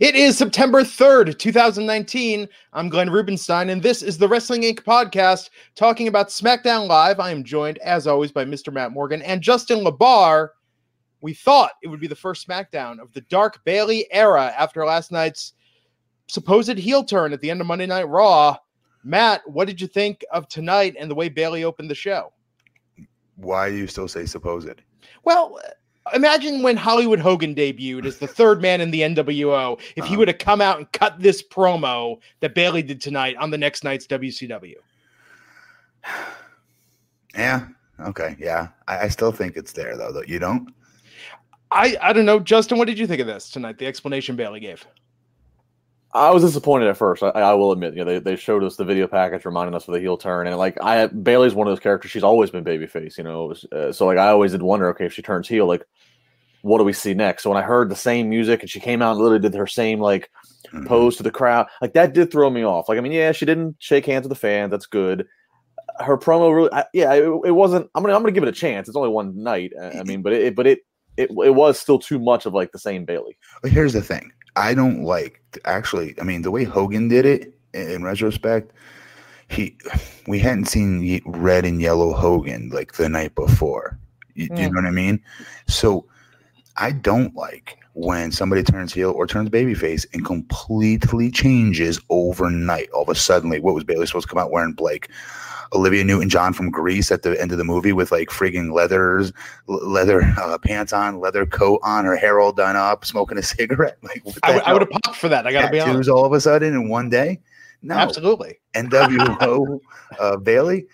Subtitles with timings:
[0.00, 2.48] It is September 3rd, 2019.
[2.72, 4.80] I'm Glenn Rubenstein, and this is the Wrestling Inc.
[4.80, 7.20] podcast talking about SmackDown Live.
[7.20, 8.72] I am joined, as always, by Mr.
[8.72, 10.48] Matt Morgan and Justin LaBar.
[11.20, 15.12] We thought it would be the first SmackDown of the Dark Bayley era after last
[15.12, 15.52] night's
[16.28, 18.56] supposed heel turn at the end of Monday Night Raw.
[19.04, 22.32] Matt, what did you think of tonight and the way Bayley opened the show?
[23.36, 24.82] Why do you still say supposed?
[25.24, 25.58] Well,
[26.14, 30.16] imagine when Hollywood Hogan debuted as the third man in the NWO, if he Uh-huh.
[30.18, 33.84] would have come out and cut this promo that Bayley did tonight on the next
[33.84, 34.74] night's WCW.
[37.34, 37.68] Yeah.
[38.00, 38.36] Okay.
[38.40, 38.68] Yeah.
[38.88, 40.10] I, I still think it's there though.
[40.12, 40.74] Though you don't.
[41.70, 43.78] I, I don't know, Justin, what did you think of this tonight?
[43.78, 44.84] The explanation Bayley gave.
[46.12, 47.22] I was disappointed at first.
[47.22, 49.86] I, I will admit, you know, they, they showed us the video package reminding us
[49.86, 52.10] of the heel turn, and like I Bayley's one of those characters.
[52.10, 53.44] She's always been babyface, you know.
[53.44, 55.84] It was, uh, so like I always did wonder, okay, if she turns heel, like
[56.62, 57.42] what do we see next?
[57.44, 59.66] So when I heard the same music and she came out and literally did her
[59.66, 60.30] same like
[60.74, 60.86] Mhm.
[60.86, 62.88] pose to the crowd, like that did throw me off.
[62.88, 64.70] Like I mean, yeah, she didn't shake hands with the fans.
[64.70, 65.26] That's good.
[65.98, 67.88] Her promo really, I, yeah, it, it wasn't.
[67.94, 68.86] I'm gonna I'm gonna give it a chance.
[68.88, 69.72] It's only one night.
[69.80, 70.80] uh, I mean, but it but it
[71.16, 73.36] it it was still too much of like the same Bayley.
[73.64, 74.30] Here's the thing.
[74.60, 76.14] I don't like actually.
[76.20, 77.54] I mean, the way Hogan did it.
[77.72, 78.72] In, retrospect,
[79.48, 79.76] he
[80.26, 83.98] we hadn't seen red and yellow Hogan like the night before.
[84.34, 85.22] You, you know what I mean?
[85.68, 86.04] So
[86.76, 92.90] I don't like when somebody turns heel or turns babyface and completely changes overnight.
[92.90, 94.76] All of a sudden, like what was Bayley supposed to come out wearing?
[94.78, 95.10] Like
[95.72, 99.32] Olivia Newton-John from Grease at the end of the movie with like frigging leathers,
[99.66, 103.98] leather uh, pants on, leather coat on, her hair all done up, smoking a cigarette.
[104.02, 105.46] Like I, I would have popped for that.
[105.46, 106.10] I got to be honest.
[106.10, 107.40] all of a sudden in one day.
[107.82, 108.58] No, Absolutely.
[108.74, 109.80] NWO
[110.18, 110.86] uh, Bayley.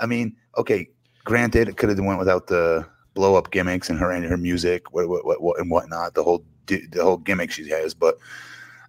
[0.00, 0.88] I mean, okay,
[1.24, 4.92] granted, it could have went without the blow up gimmicks and her and her music,
[4.92, 7.94] what, what, what, what and whatnot, the whole the whole gimmick she has.
[7.94, 8.18] But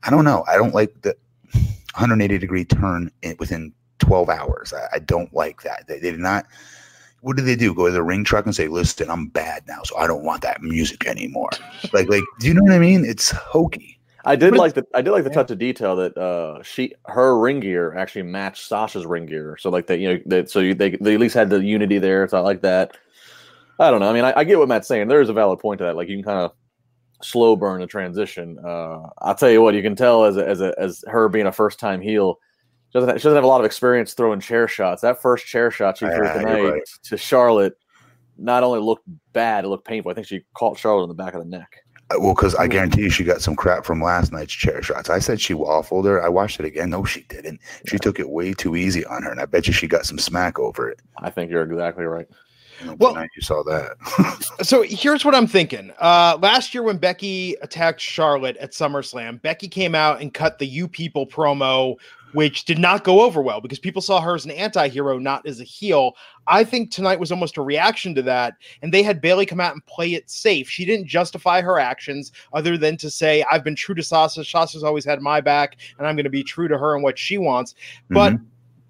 [0.04, 0.44] I don't know.
[0.48, 1.16] I don't like the
[1.54, 3.74] 180 degree turn in, within
[4.04, 4.74] 12 hours.
[4.74, 5.88] I, I don't like that.
[5.88, 6.46] They, they did not.
[7.22, 7.74] What did they do?
[7.74, 10.42] Go to the ring truck and say, "Listen, I'm bad now, so I don't want
[10.42, 11.50] that music anymore."
[11.94, 13.06] like, like, do you know what I mean?
[13.06, 13.98] It's hokey.
[14.26, 15.36] I did But like the I did like the Yeah.
[15.36, 19.58] touch of detail that uh she her ring gear actually matched Sasha's ring gear.
[19.60, 21.98] So like that you know that so you, they they at least had the unity
[21.98, 22.28] there.
[22.28, 22.98] So I like that.
[23.80, 24.10] I don't know.
[24.10, 25.08] I mean, I, I get what Matt's saying.
[25.08, 25.96] There is a valid point to that.
[25.96, 26.52] Like you can kind of
[27.22, 28.60] slow burn the transition.
[28.64, 31.48] Uh, I'll tell you what, you can tell as a, as a, as her being
[31.48, 32.38] a first time heel.
[32.94, 35.02] She doesn't, she doesn't have a lot of experience throwing chair shots.
[35.02, 36.82] That first chair shot she threw Yeah, tonight right.
[37.06, 37.76] to Charlotte
[38.38, 40.12] not only looked bad, it looked painful.
[40.12, 41.78] I think she caught Charlotte in the back of the neck.
[42.12, 45.10] Uh, Well, because I guarantee you she got some crap from last night's chair shots.
[45.10, 46.24] I said she waffled her.
[46.24, 46.92] I watched it again.
[46.92, 47.60] No, she didn't.
[47.88, 50.20] She took it way too easy on her, and I bet you she got some
[50.20, 51.00] smack over it.
[51.18, 52.28] I think you're exactly right.
[52.98, 53.98] Well- you saw that.
[54.64, 55.92] So here's what I'm thinking.
[56.00, 60.66] Uh, last year when Becky attacked Charlotte at SummerSlam, Becky came out and cut the
[60.68, 61.96] "You People" promo,
[62.34, 65.60] which did not go over well because people saw her as an anti-hero, not as
[65.60, 66.14] a heel.
[66.48, 69.74] I think tonight was almost a reaction to that, and they had Bayley come out
[69.74, 70.70] and play it safe.
[70.70, 74.44] She didn't justify her actions other than to say, "I've been true to Sasha.
[74.44, 77.18] Sasha's always had my back, and I'm going to be true to her and what
[77.18, 77.76] she wants."
[78.10, 78.42] But Mhm.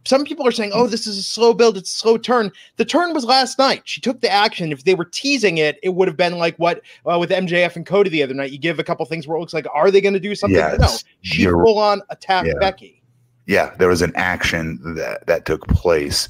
[0.06, 1.78] some people are saying, "Oh, this is a slow build.
[1.78, 3.84] It's a slow turn." The turn was last night.
[3.86, 4.72] She took the action.
[4.72, 7.86] If they were teasing it, it would have been like what uh, with MJF and
[7.86, 8.52] Cody the other night.
[8.52, 10.58] You give a couple things where it looks like, are they going to do something?
[10.60, 12.54] No, Yes, she you're- full on attacked Yeah.
[12.60, 13.02] Becky.
[13.46, 16.30] Yeah, there was an action that that took place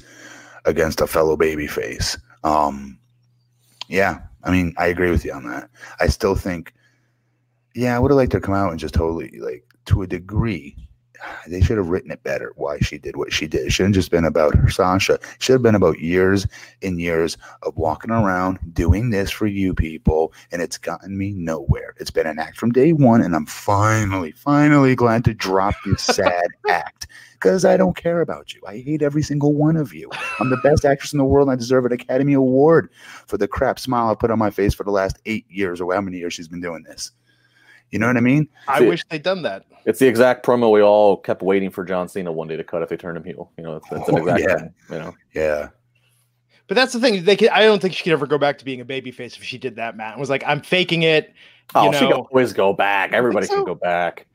[0.64, 2.18] against a fellow babyface.
[2.42, 2.98] Um,
[3.88, 5.68] yeah, I mean, I agree with you on that.
[6.00, 6.74] I still think,
[7.74, 10.76] yeah, I would have liked to come out and just totally, like, to a degree,
[11.48, 13.66] they should have written it better why she did what she did.
[13.66, 15.14] It shouldn't just been about her Sasha.
[15.14, 16.46] It should have been about years
[16.82, 21.94] and years of walking around doing this for you people, and it's gotten me nowhere.
[21.98, 26.02] It's been an act from day one, and I'm finally, finally glad to drop this
[26.02, 28.62] sad act because I don't care about you.
[28.66, 30.10] I hate every single one of you.
[30.40, 32.90] I'm the best actress in the world, and I deserve an Academy Award
[33.26, 35.92] for the crap smile I put on my face for the last eight years or
[35.92, 37.12] how many years she's been doing this.
[37.94, 38.48] You know what I mean?
[38.66, 39.66] I See- wish they'd done that.
[39.86, 42.82] It's the exact promo we all kept waiting for John Cena one day to cut
[42.82, 43.52] if they turned him heel.
[43.56, 44.56] You know, it's, it's an Oh, exact yeah.
[44.56, 45.14] thing, you know.
[45.32, 45.68] Yeah.
[46.66, 47.22] But that's the thing.
[47.24, 49.44] They could, I don't think she could ever go back to being a babyface if
[49.44, 49.96] she did that.
[49.96, 51.34] Matt and was like, I'm faking it.
[51.76, 53.12] Oh, you she can always go back.
[53.12, 53.54] Everybody so?
[53.56, 54.26] can go back.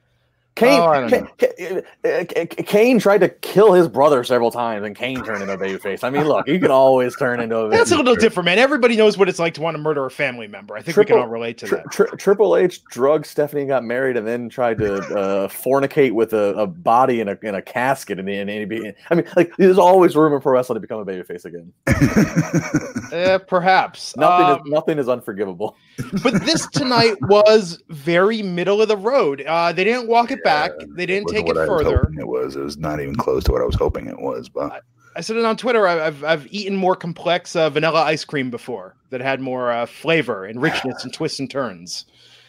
[0.56, 1.08] Kane, Oh,
[1.38, 5.58] Kane, uh, Kane tried to kill his brother several times, and Kane turned into a
[5.58, 6.04] babyface.
[6.04, 7.70] I mean, look, you can always turn into a.
[7.70, 8.60] That's a little different, man.
[8.60, 10.76] Everybody knows what it's like to want to murder a family member.
[10.76, 11.92] I think we can all relate to Tri- that.
[11.92, 16.54] Tri- Triple H drugged Stephanie got married, and then tried to uh, fornicate with a,
[16.56, 18.20] a body in a in a casket.
[18.20, 21.00] And, and, and be, I mean, like there's always room in pro wrestling to become
[21.00, 21.72] a babyface again.
[23.12, 24.16] Eh, perhaps.
[24.18, 25.76] Nothing Um, is nothing is unforgivable.
[26.22, 29.42] but this tonight was very middle of the road.
[29.48, 30.49] Uh, they didn't walk it back.
[30.96, 32.12] They didn't take it I further.
[32.18, 32.56] It was.
[32.56, 34.50] It was not even close to what I was hoping it was.
[34.50, 34.84] But
[35.16, 35.88] I said it on Twitter.
[35.88, 39.86] I- I've I've eaten more complex uh, vanilla ice cream before that had more uh,
[39.86, 42.06] flavor and richness and twists and turns.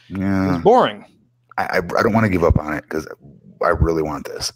[0.08, 1.05] It yeah, was boring.
[1.58, 3.06] I I, I don't want to give up on it because
[3.62, 4.52] I really want this.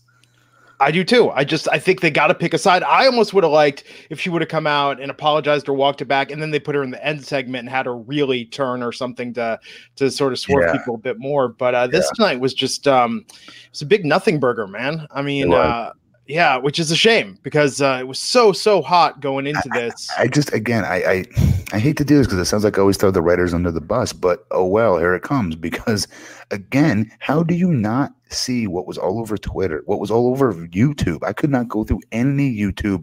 [0.81, 1.31] I do too.
[1.31, 2.83] I just I think they got to pick a side.
[2.83, 6.03] I almost would have liked if she would have come out and apologized or walked
[6.03, 8.45] it back, and then they put her in the end segment and had her really
[8.47, 9.59] turn or something to
[9.97, 10.73] to sort of swerve Yeah.
[10.79, 11.49] people a bit more.
[11.49, 13.25] But uh, this tonight was just um,
[13.69, 15.07] it's a big nothing burger, man.
[15.13, 15.93] I mean, uh,
[16.27, 20.09] yeah, which is a shame because uh, it was so so hot going into this.
[20.19, 21.25] I just again I I,
[21.73, 23.71] I hate to do this because it sounds like I always throw the writers under
[23.71, 25.55] the bus, but oh well, here it comes.
[25.55, 26.09] Because
[26.51, 30.53] again, how do you not see what was all over Twitter, what was all over
[30.53, 31.23] YouTube?
[31.25, 33.03] I could not go through any YouTube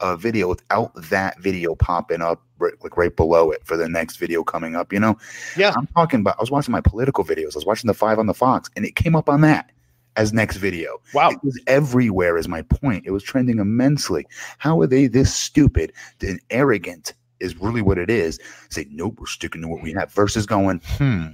[0.00, 4.16] uh, video without that video popping up right, like right below it for the next
[4.16, 4.92] video coming up.
[4.92, 5.16] You know,
[5.56, 5.72] Yeah.
[5.76, 6.36] I'm talking about.
[6.38, 7.54] I was watching my political videos.
[7.54, 9.70] I was watching the Five on the Fox, and it came up on that
[10.16, 11.00] as next video.
[11.12, 11.30] wow.
[11.30, 13.04] It was everywhere, is my point.
[13.06, 14.26] It was trending immensely.
[14.58, 17.14] How are they this stupid and arrogant?
[17.44, 18.38] Is really what it is.
[18.70, 21.26] Say, nope, we're sticking to what we have, versus going, hmm,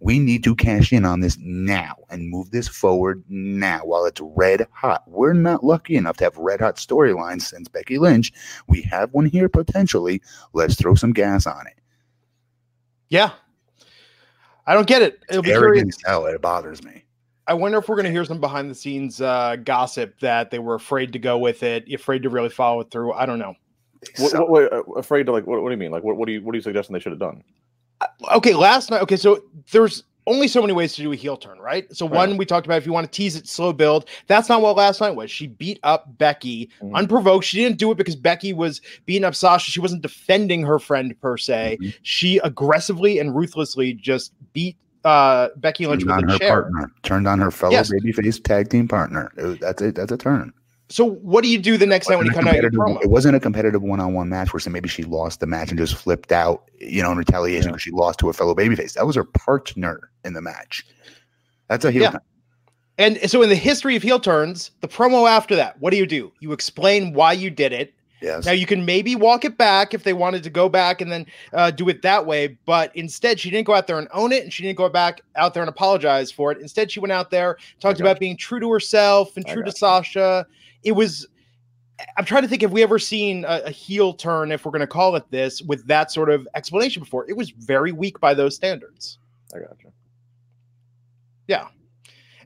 [0.00, 4.20] we need to cash in on this now and move this forward now while it's
[4.20, 5.04] red hot.
[5.06, 8.30] We're not lucky enough to have red hot storylines since Becky Lynch.
[8.68, 10.20] We have one here potentially.
[10.52, 11.78] Let's throw some gas on it.
[13.08, 13.30] Yeah.
[14.66, 15.20] I don't get it.
[15.30, 15.52] It'll be.
[15.52, 16.26] Arrogant as hell.
[16.26, 17.04] It bothers me.
[17.46, 20.58] I wonder if we're going to hear some behind the scenes uh, gossip that they
[20.58, 23.12] were afraid to go with it, afraid to really follow it through.
[23.12, 23.54] I don't know.
[24.18, 25.46] What, what, what, uh, afraid to like?
[25.46, 25.90] What, what do you mean?
[25.90, 27.42] Like, what, what do you what are you suggesting they should have done?
[28.34, 29.00] Okay, last night.
[29.02, 29.42] Okay, so
[29.72, 31.84] there's only so many ways to do a heel turn, right?
[31.94, 32.16] So Right.
[32.16, 34.08] one we talked about if you want to tease it, slow build.
[34.26, 35.30] That's not what last night was.
[35.30, 36.94] She beat up Becky Mhm.
[36.94, 37.44] unprovoked.
[37.44, 39.70] She didn't do it because Becky was beating up Sasha.
[39.70, 41.76] She wasn't defending her friend per se.
[41.80, 41.94] Mhm.
[42.02, 46.48] She aggressively and ruthlessly just beat uh, Becky Lynch Turned on with a her chair.
[46.62, 46.90] partner.
[47.02, 47.92] Turned on her fellow Yes.
[47.92, 49.30] babyface tag team partner.
[49.36, 49.94] It was- that's it.
[49.94, 50.50] That's a turn.
[50.90, 53.02] So what do you do the next night when you come out your promo?
[53.02, 55.94] It wasn't a competitive one-on-one match where say maybe she lost the match and just
[55.94, 57.72] flipped out, you know, in retaliation Yeah.
[57.72, 58.92] because she lost to a fellow babyface.
[58.94, 60.84] That was her partner in the match.
[61.68, 62.10] That's a heel Yeah.
[62.10, 62.20] turn.
[62.96, 66.06] And so, in the history of heel turns, the promo after that, what do you
[66.06, 66.32] do?
[66.40, 67.92] You explain why you did it.
[68.22, 68.46] Yes.
[68.46, 71.26] Now, you can maybe walk it back if they wanted to go back and then
[71.52, 72.56] uh, do it that way.
[72.64, 75.22] But instead, she didn't go out there and own it, and she didn't go back
[75.36, 76.58] out there and apologize for it.
[76.58, 79.70] Instead, she went out there, talked about being true to herself and I true to
[79.70, 79.76] you.
[79.76, 80.46] Sasha.
[80.84, 81.26] It was.
[82.18, 84.80] I'm trying to think if we ever seen a, a heel turn, if we're going
[84.80, 87.24] to call it this, with that sort of explanation before.
[87.30, 89.18] It was very weak by those standards.
[89.54, 89.88] I gotcha.
[91.46, 91.68] Yeah,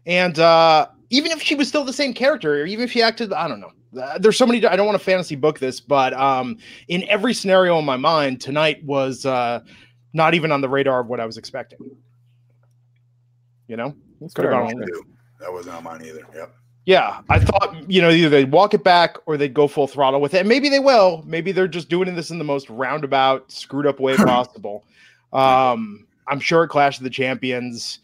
[0.06, 3.32] And uh, even if she was still the same character, or even if she acted,
[3.32, 3.72] I don't know.
[4.00, 4.64] Uh, there's so many.
[4.66, 6.58] I don't want to fantasy book this, but um,
[6.88, 9.60] in every scenario in my mind, tonight was uh,
[10.12, 11.78] not even on the radar of what I was expecting.
[13.66, 13.94] You know?
[14.20, 14.84] That's Could've gone on.
[15.40, 16.26] That wasn't on mine either.
[16.34, 16.54] Yep.
[16.88, 20.22] Yeah, I thought you know either they'd walk it back or they'd go full throttle
[20.22, 20.38] with it.
[20.38, 21.22] And maybe they will.
[21.26, 24.84] Maybe they're just doing this in the most roundabout, screwed up way possible.
[25.30, 27.98] Um, I'm sure at Clash of the Champions,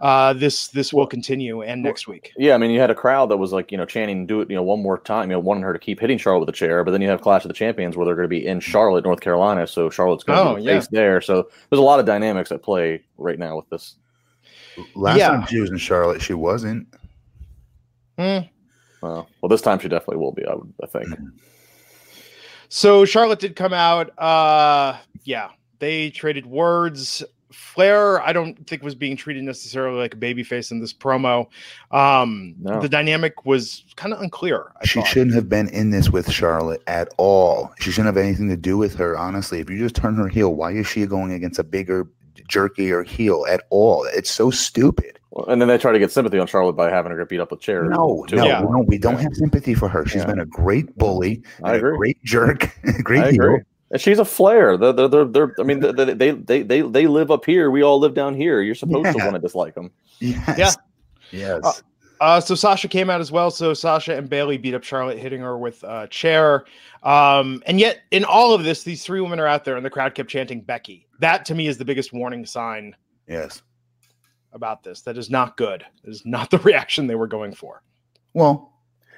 [0.00, 2.32] uh, this this will continue and next week.
[2.36, 4.50] Yeah, I mean, you had a crowd that was like, you know, chanting, "Do it,"
[4.50, 5.30] you know, one more time.
[5.30, 6.82] You know, wanting her to keep hitting Charlotte with the chair.
[6.82, 9.04] But then you have Clash of the Champions, where they're going to be in Charlotte,
[9.04, 9.68] North Carolina.
[9.68, 10.80] So Charlotte's going to Oh, be yeah.
[10.80, 11.20] face there.
[11.20, 13.94] So there's a lot of dynamics at play right now with this.
[14.96, 15.28] Last Yeah.
[15.28, 16.88] time she was in Charlotte, she wasn't.
[18.18, 18.38] Hmm.
[19.02, 20.44] Uh, well, this time she definitely will be.
[20.46, 21.08] I would, I think.
[22.68, 24.16] So Charlotte did come out.
[24.18, 27.22] Uh, yeah, they traded words.
[27.52, 31.46] Flair, I don't think was being treated necessarily like a babyface in this promo.
[31.90, 32.80] Um, No.
[32.80, 34.72] The dynamic was kind of unclear.
[34.82, 35.08] I she thought.
[35.08, 37.72] shouldn't have been in this with Charlotte at all.
[37.78, 39.60] She shouldn't have anything to do with her, honestly.
[39.60, 42.08] If you just turn her heel, why is she going against a bigger,
[42.50, 44.06] jerkier heel at all?
[44.12, 45.15] It's so stupid.
[45.36, 47.40] Well, and then they try to get sympathy on Charlotte by having her get beat
[47.40, 47.90] up with chairs.
[47.90, 48.36] No, too.
[48.36, 48.60] no, Yeah.
[48.60, 50.06] no, we don't have sympathy for her.
[50.06, 50.26] She's Yeah.
[50.28, 52.74] been a great bully, I and a great jerk,
[53.04, 53.44] great I heel.
[53.44, 53.58] agree.
[53.90, 54.76] And she's a Flair.
[54.78, 57.70] They're, they're, they're, they're- I mean, they, they, they, they, they live up here.
[57.70, 58.62] We all live down here.
[58.62, 59.90] You're supposed to want to dislike them.
[60.20, 60.56] Yes.
[60.58, 60.72] Yeah.
[61.30, 61.60] Yes.
[61.64, 61.72] Uh,
[62.18, 63.50] Uh, so Sasha came out as well.
[63.50, 66.64] So Sasha and Bayley beat up Charlotte, hitting her with a chair.
[67.02, 69.90] Um, and yet, in all of this, these three women are out there, and the
[69.90, 71.06] crowd kept chanting Becky.
[71.20, 72.96] That to me is the biggest warning sign.
[73.28, 73.60] yes.
[74.52, 75.02] About this.
[75.02, 75.84] That is not good.
[76.04, 77.82] That is not the reaction they were going for.
[78.34, 78.72] Well,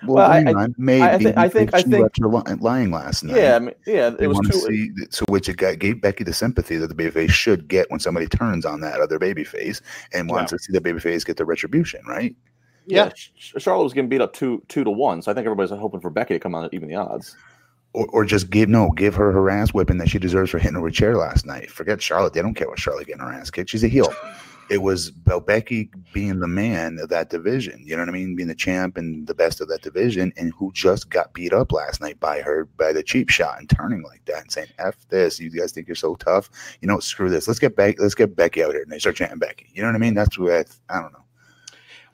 [0.06, 2.54] well, Well, I- hang I- maybe I thi- I think- I think- left her li-
[2.60, 3.36] lying last night.
[3.36, 4.58] Yeah, I mean, yeah, They it was want to too.
[4.60, 7.98] see, so which it got, gave Becky the sympathy that the babyface should get when
[7.98, 9.80] somebody turns on that other babyface
[10.12, 12.34] and wants to see the babyface get the retribution, right?
[12.86, 15.70] yeah, Sh- Charlotte was getting beat up two two to one, so I think everybody's
[15.76, 17.36] hoping for Becky to come out and even the odds.
[17.92, 20.74] Or, or just give no, give her her ass whipping that she deserves for hitting
[20.76, 21.70] her with a chair last night.
[21.70, 23.68] Forget Charlotte; they don't care what Charlotte getting her ass kicked.
[23.70, 24.10] She's a heel.
[24.70, 27.82] It was about Becky being the man of that division.
[27.84, 28.36] You know what I mean?
[28.36, 31.72] Being the champ and the best of that division, and who just got beat up
[31.72, 34.96] last night by her by the cheap shot and turning like that and saying "f
[35.08, 36.50] this." You guys think you're so tough?
[36.82, 37.48] You know, screw this.
[37.48, 37.96] Let's get back.
[37.98, 39.70] Let's get Becky out here, and they start chanting Becky.
[39.72, 40.14] You know what I mean?
[40.14, 41.24] That's what I, I don't know.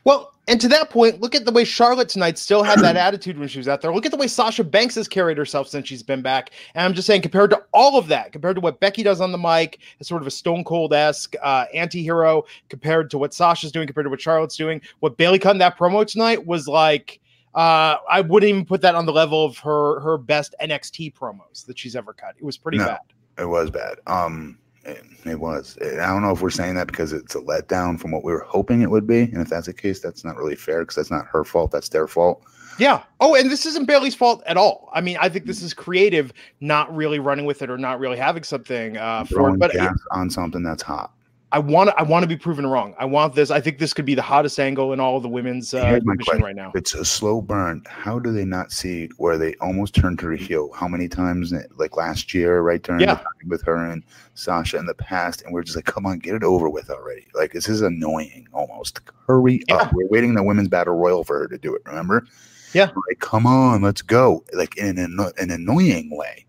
[0.04, 3.38] Well, and to that point, look at the way Charlotte tonight still had that attitude
[3.38, 3.92] when she was out there.
[3.94, 6.50] Look at the way Sasha Banks has carried herself since she's been back.
[6.74, 9.32] And I'm just saying, compared to all of that, compared to what Becky does on
[9.32, 13.32] the mic, as sort of a Stone Cold esque uh, anti hero, compared to what
[13.32, 16.68] Sasha's doing, compared to what Charlotte's doing, what Bayley cut in that promo tonight was
[16.68, 17.20] like.
[17.54, 21.64] Uh, I wouldn't even put that on the level of her her best NXT promos
[21.66, 22.34] that she's ever cut.
[22.36, 22.86] It was pretty No.
[22.86, 22.98] bad.
[23.38, 23.98] It was bad.
[24.08, 25.78] Um, it, was.
[25.82, 28.44] I don't know if we're saying that because it's a letdown from what we were
[28.46, 31.10] hoping it would be, and if that's the case, that's not really fair because that's
[31.10, 31.70] not her fault.
[31.70, 32.42] That's their fault.
[32.78, 33.02] Yeah.
[33.20, 34.90] Oh, and this isn't Bayley's fault at all.
[34.92, 38.16] I mean, I think this is creative, not really running with it or not really
[38.16, 41.12] having something uh, for But gas on something that's hot.
[41.54, 41.96] I want to.
[41.96, 42.96] I want to be proven wrong.
[42.98, 43.52] I want this.
[43.52, 46.42] I think this could be the hottest angle in all of the women's uh, division
[46.42, 46.72] right now.
[46.74, 47.84] It's a slow burn.
[47.86, 50.72] How do they not see where they almost turned her heel?
[50.74, 53.14] How many times, like last year, right during Yeah.
[53.14, 54.02] the time with her and
[54.34, 57.28] Sasha in the past, and we're just like, come on, get it over with already.
[57.34, 58.98] Like this is annoying almost.
[59.28, 59.76] Hurry Yeah.
[59.76, 59.92] up.
[59.92, 61.82] We're waiting the women's battle royal for her to do it.
[61.86, 62.26] Remember?
[62.72, 62.86] Yeah.
[63.08, 64.42] Like, come on, let's go.
[64.52, 66.46] Like in an, an annoying way.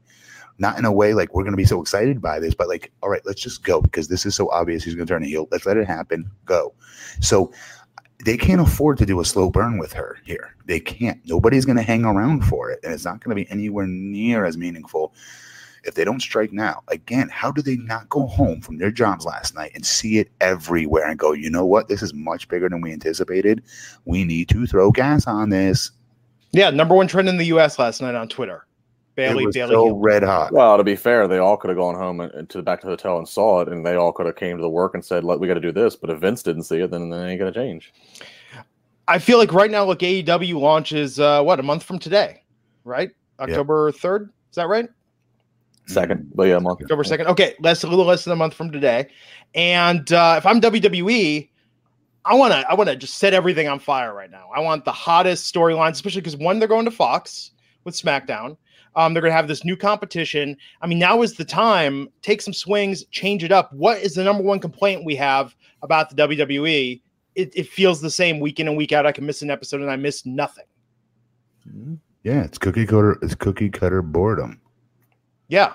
[0.57, 2.91] Not in a way like we're going to be so excited by this, but like,
[3.03, 5.27] all right, let's just go because this is so obvious he's going to turn a
[5.27, 5.47] heel.
[5.51, 6.29] Let's let it happen.
[6.45, 6.73] Go.
[7.19, 7.51] So
[8.23, 10.55] they can't afford to do a slow burn with her here.
[10.65, 11.19] They can't.
[11.25, 14.45] Nobody's going to hang around for it, and it's not going to be anywhere near
[14.45, 15.13] as meaningful
[15.85, 16.81] if they don't strike now.
[16.87, 20.29] Again, how do they not go home from their jobs last night and see it
[20.41, 21.87] everywhere and go, you know what?
[21.87, 23.61] This is much bigger than we anticipated.
[24.05, 25.91] We need to throw gas on this.
[26.51, 27.77] Yeah, number one trend in the U.S.
[27.77, 28.65] last night on Twitter.
[29.15, 29.73] Bayley, it was Bayley.
[29.73, 29.97] so heel.
[29.97, 30.51] red hot.
[30.51, 32.87] Well, to be fair, they all could have gone home and, and to back to
[32.87, 35.03] the hotel and saw it, and they all could have came to the work and
[35.03, 37.21] said, "Let we got to do this." But if Vince didn't see it, then, then
[37.21, 37.93] it ain't gonna change.
[39.07, 42.43] I feel like right now, look, AEW launches uh, what a month from today,
[42.83, 43.11] right?
[43.39, 44.31] October third.
[44.49, 44.89] Is that right?
[45.87, 46.81] Second, but yeah, a month.
[46.81, 47.27] October second.
[47.27, 49.07] Okay, less a little less than a month from today.
[49.53, 51.49] And uh, if I'm WWE,
[52.25, 54.49] I want to I want to just set everything on fire right now.
[54.53, 57.51] I want the hottest storylines, especially because one they're going to Fox
[57.83, 58.57] with SmackDown.
[58.95, 60.55] Um, they're going to have this new competition.
[60.81, 62.09] I mean, now is the time.
[62.21, 63.73] Take some swings, change it up.
[63.73, 67.01] What is the number one complaint we have about the WWE?
[67.35, 69.05] It, it feels the same week in and week out.
[69.05, 70.63] I can miss an episode and I miss nothing.
[72.23, 73.17] Yeah, it's cookie cutter.
[73.21, 74.61] It's cookie cutter boredom.
[75.47, 75.73] Yeah.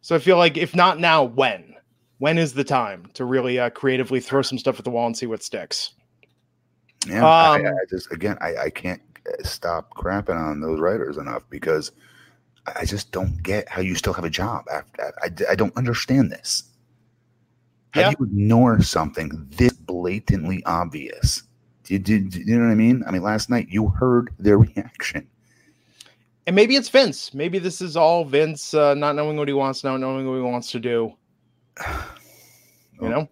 [0.00, 1.74] So I feel like if not now, when?
[2.18, 5.16] When is the time to really uh, creatively throw some stuff at the wall and
[5.16, 5.92] see what sticks?
[7.06, 11.16] Yeah, I, Um, I just again, I, I can't uh, stop crapping on those writers
[11.16, 11.92] enough because
[12.76, 15.12] I just don't get how you still have a job after.
[15.22, 16.64] I, I don't understand this.
[17.92, 18.10] How Yeah.
[18.10, 21.42] do you ignore something this blatantly obvious?
[21.84, 23.02] Do you, do, do you know what I mean?
[23.06, 25.26] I mean, last night you heard their reaction.
[26.46, 27.34] And maybe it's Vince.
[27.34, 30.40] Maybe this is all Vince uh, not knowing what he wants, not knowing what he
[30.42, 31.14] wants to do.
[33.02, 33.28] You know,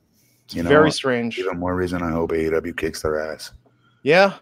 [0.46, 0.94] it's You know very what?
[0.94, 1.38] strange.
[1.38, 3.52] Even more reason I hope AEW kicks their ass.
[4.02, 4.32] Yeah.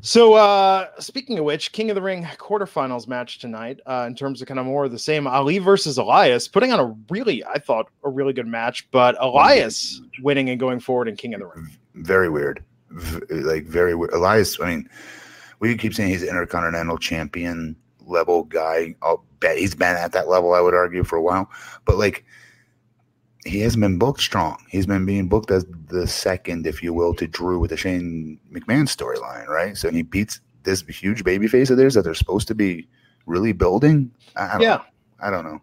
[0.00, 4.42] So uh speaking of which, King of the Ring quarterfinals match tonight, uh, in terms
[4.42, 5.26] of kind of more of the same.
[5.26, 10.00] Ali versus Elias, putting on a really, I thought, a really good match, but Elias
[10.20, 11.68] winning and going forward in King of the Ring.
[11.94, 12.62] Very weird.
[12.90, 14.12] V- like very weird.
[14.12, 14.88] Elias, I mean,
[15.60, 18.94] we keep saying he's an intercontinental champion level guy.
[19.02, 21.50] I'll bet he's been at that level, I would argue, for a while.
[21.84, 22.24] But like
[23.44, 24.56] he hasn't been booked strong.
[24.68, 28.38] He's been being booked as the second, if you will, to Drew with the Shane
[28.52, 29.76] McMahon storyline, right?
[29.76, 32.86] So he beats this huge baby face of theirs that they're supposed to be
[33.26, 34.10] really building.
[34.36, 34.68] I, I don't Yeah.
[34.76, 34.82] know.
[35.20, 35.60] I don't know.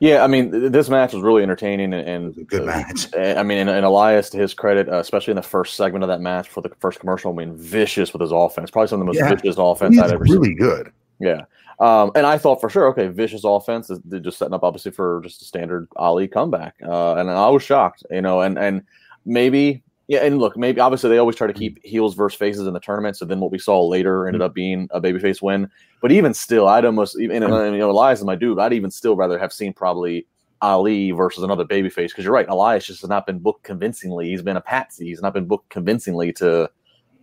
[0.00, 3.14] Yeah, I mean, this match was really entertaining, and, and It was good uh, match.
[3.16, 6.08] I mean, and, and Elias, to his credit, uh, especially in the first segment of
[6.08, 8.70] that match for the first commercial, I mean, vicious with his offense.
[8.70, 9.34] Probably some of the most Yeah.
[9.34, 10.34] vicious offense He's I've ever seen.
[10.36, 10.90] really good.
[11.20, 11.42] Yeah.
[11.80, 15.20] Um, and I thought for sure, okay, vicious offense they're just setting up obviously for
[15.22, 16.76] just a standard Ali comeback.
[16.82, 18.82] Uh, and I was shocked, you know, and and
[19.24, 22.74] maybe yeah, and look, maybe obviously they always try to keep heels versus faces in
[22.74, 23.16] the tournament.
[23.16, 25.70] So then what we saw later ended up being a babyface win.
[26.02, 28.58] But even still, I'd almost even and, you know Elias is my dude.
[28.58, 30.26] I'd even still rather have seen probably
[30.60, 34.28] Ali versus another babyface because you're right, Elias just has not been booked convincingly.
[34.28, 35.06] He's been a patsy.
[35.06, 36.70] He's not been booked convincingly to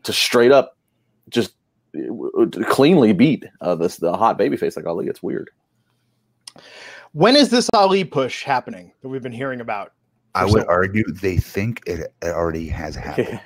[0.03, 0.77] to straight up
[1.29, 1.53] just
[2.69, 5.07] cleanly beat uh, this the hot babyface like Ali.
[5.07, 5.49] It's weird.
[7.13, 9.93] When is this Ali push happening that we've been hearing about?
[10.33, 13.39] I would so- argue they think it it already has happened.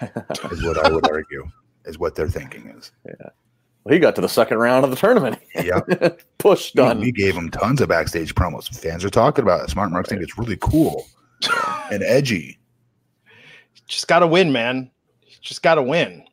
[0.51, 1.49] is what I would argue.
[1.85, 2.91] Is what they're thinking is.
[3.05, 5.37] Yeah, he got to the second round of the tournament.
[5.53, 6.21] Yep.
[6.39, 6.99] Push done.
[6.99, 8.67] we gave him tons of backstage promos.
[8.75, 9.69] Fans are talking about it.
[9.69, 11.05] Smart Marks think it's really cool
[11.91, 12.57] and edgy.
[13.87, 14.89] Just got to win, man.
[15.41, 16.23] Just got to win.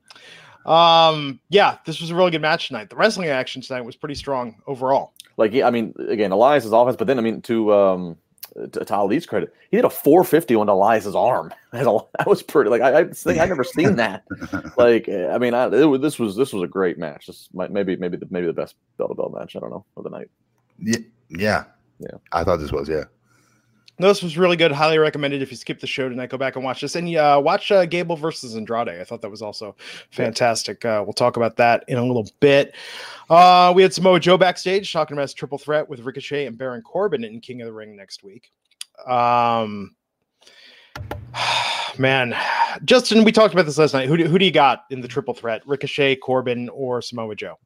[0.67, 2.91] Um, yeah, this was a really good match tonight.
[2.91, 5.13] The wrestling action tonight was pretty strong overall.
[5.37, 8.17] Like, yeah, I mean, again, Elias's offense, but then, I mean, to um,
[8.55, 11.53] to, to Ali's credit, he did a 450 on Elias's arm.
[11.73, 12.69] That was pretty.
[12.69, 14.25] Like, I, I think I never seen that.
[14.77, 17.27] Like, I mean, I, it, this was this was a great match.
[17.27, 19.57] This might maybe maybe the, maybe the best bell to bell match.
[19.57, 20.31] I don't know of the night.
[20.79, 20.99] Yeah,
[21.31, 21.65] yeah.
[22.03, 22.19] Yeah.
[22.33, 23.05] I thought this was, yeah.
[24.03, 24.73] No, this was really good.
[24.73, 25.43] Highly recommended.
[25.43, 26.97] If you skip the show tonight, go back and watch this.
[26.97, 28.89] And uh, watch uh, Gable versus Andrade.
[28.89, 29.77] I thought that was also
[30.11, 30.85] fantastic.
[30.85, 32.75] Uh, we'll talk about that in a little bit.
[33.31, 36.83] Uh, we had Samoa Joe backstage talking about his triple threat with Ricochet and Baron
[36.83, 38.51] Corbin in King of the Ring next week.
[39.07, 39.95] Um,
[41.99, 42.37] man,
[42.85, 44.09] Justin, we talked about this last night.
[44.09, 45.63] Who do, who do you got in the triple threat?
[45.67, 47.59] Ricochet, Corbin, or Samoa Joe?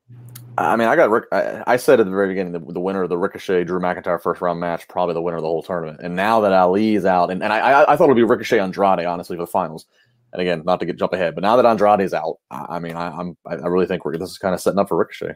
[0.59, 1.25] I mean, I got Rick.
[1.33, 4.21] I, I said at the very beginning the, the winner of the Ricochet Drew McIntyre
[4.21, 6.01] first round match, probably the winner of the whole tournament.
[6.03, 8.23] And now that Ali is out, and, and I, I, I thought it would be
[8.23, 9.85] Ricochet Andrade, honestly, for the finals.
[10.33, 12.79] And again, not to get jump ahead, but now that Andrade is out, I, I
[12.79, 14.97] mean, I, I'm I I really think we're, this is kind of setting up for
[14.97, 15.35] Ricochet.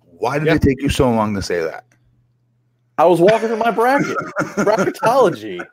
[0.00, 0.54] Why did Yeah.
[0.54, 1.84] it take you so long to say that?
[2.98, 5.64] I was walking through my bracket, bracketology.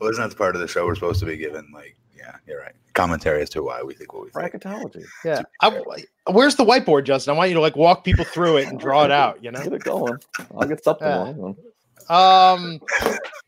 [0.00, 1.68] Well, isn't that the part of the show we're supposed to be given?
[1.72, 2.74] Like, yeah, you're right.
[2.94, 4.52] Commentary as to why we think what we think.
[4.62, 5.04] Bracketology.
[5.24, 5.42] Yeah.
[5.60, 5.82] I,
[6.30, 7.34] where's the whiteboard, Justin?
[7.34, 9.42] I want you to like walk people through it and draw it out.
[9.42, 9.62] You know.
[9.62, 10.18] Get it going.
[10.56, 11.06] I'll get something.
[11.06, 11.34] Yeah.
[11.38, 11.56] on.
[12.08, 12.80] Um,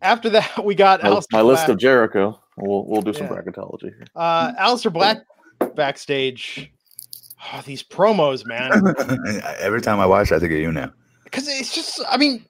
[0.02, 2.40] after that, we got My, my list of Jericho.
[2.56, 3.32] We'll we'll do some Yeah.
[3.34, 3.82] bracketology.
[3.94, 4.04] here.
[4.16, 5.18] uh, Aleister Black
[5.76, 6.70] backstage.
[7.52, 8.72] Oh, these promos, man.
[9.60, 10.92] Every time I watch, I think of you now.
[11.22, 12.44] Because it's just, I mean,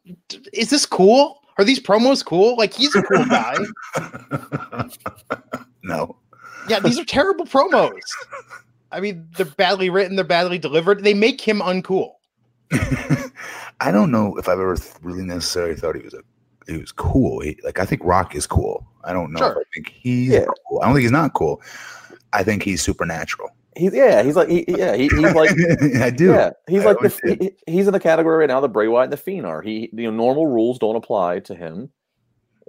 [0.55, 1.43] is this cool?
[1.59, 2.57] Are these promos cool?
[2.57, 3.57] Like he's a cool guy.
[5.83, 6.17] no.
[6.69, 7.99] Yeah, these are terrible promos.
[8.93, 11.03] I mean, they're badly written, they're badly delivered.
[11.05, 12.13] They make him uncool.
[13.81, 16.23] I don't know if I've ever really necessarily thought he was a
[16.67, 17.41] he was cool.
[17.41, 18.87] He, like I think Rock is cool.
[19.05, 19.59] I don't know Sure.
[19.59, 20.45] I think he's Yeah.
[20.69, 20.81] cool.
[20.81, 21.63] I don't think he's not cool.
[22.33, 23.49] I think he's supernatural.
[23.79, 24.23] He's yeah.
[24.23, 24.95] He's like he, yeah.
[24.97, 25.51] He, he's like
[26.01, 26.33] I do.
[26.33, 28.61] Yeah, he's I like the, he, he's in the category right now.
[28.61, 29.63] The Bray Wyatt and the Fiend are.
[29.63, 31.91] He you know normal rules don't apply to him.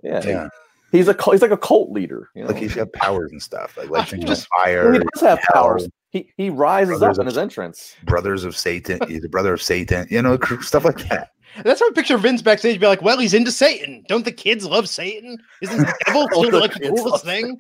[0.04, 0.48] Yeah, Yeah.
[0.92, 2.30] he's a he's like a cult leader.
[2.36, 2.50] You know?
[2.50, 3.76] Like he should have powers and stuff.
[3.76, 4.94] Like light things on just- fire.
[4.94, 5.90] he does have hell, powers.
[6.12, 7.96] He he rises Brothers up in of- his entrance.
[8.06, 9.00] Brothers of Satan.
[9.08, 10.08] He's a brother of Satan.
[10.10, 11.32] You know, stuff like that.
[11.64, 14.04] That's how I picture Vince backstage be like, well, he's into Satan.
[14.08, 15.38] Don't the kids love Satan?
[15.64, 17.58] Isn't the devil still the like the coolest love thing?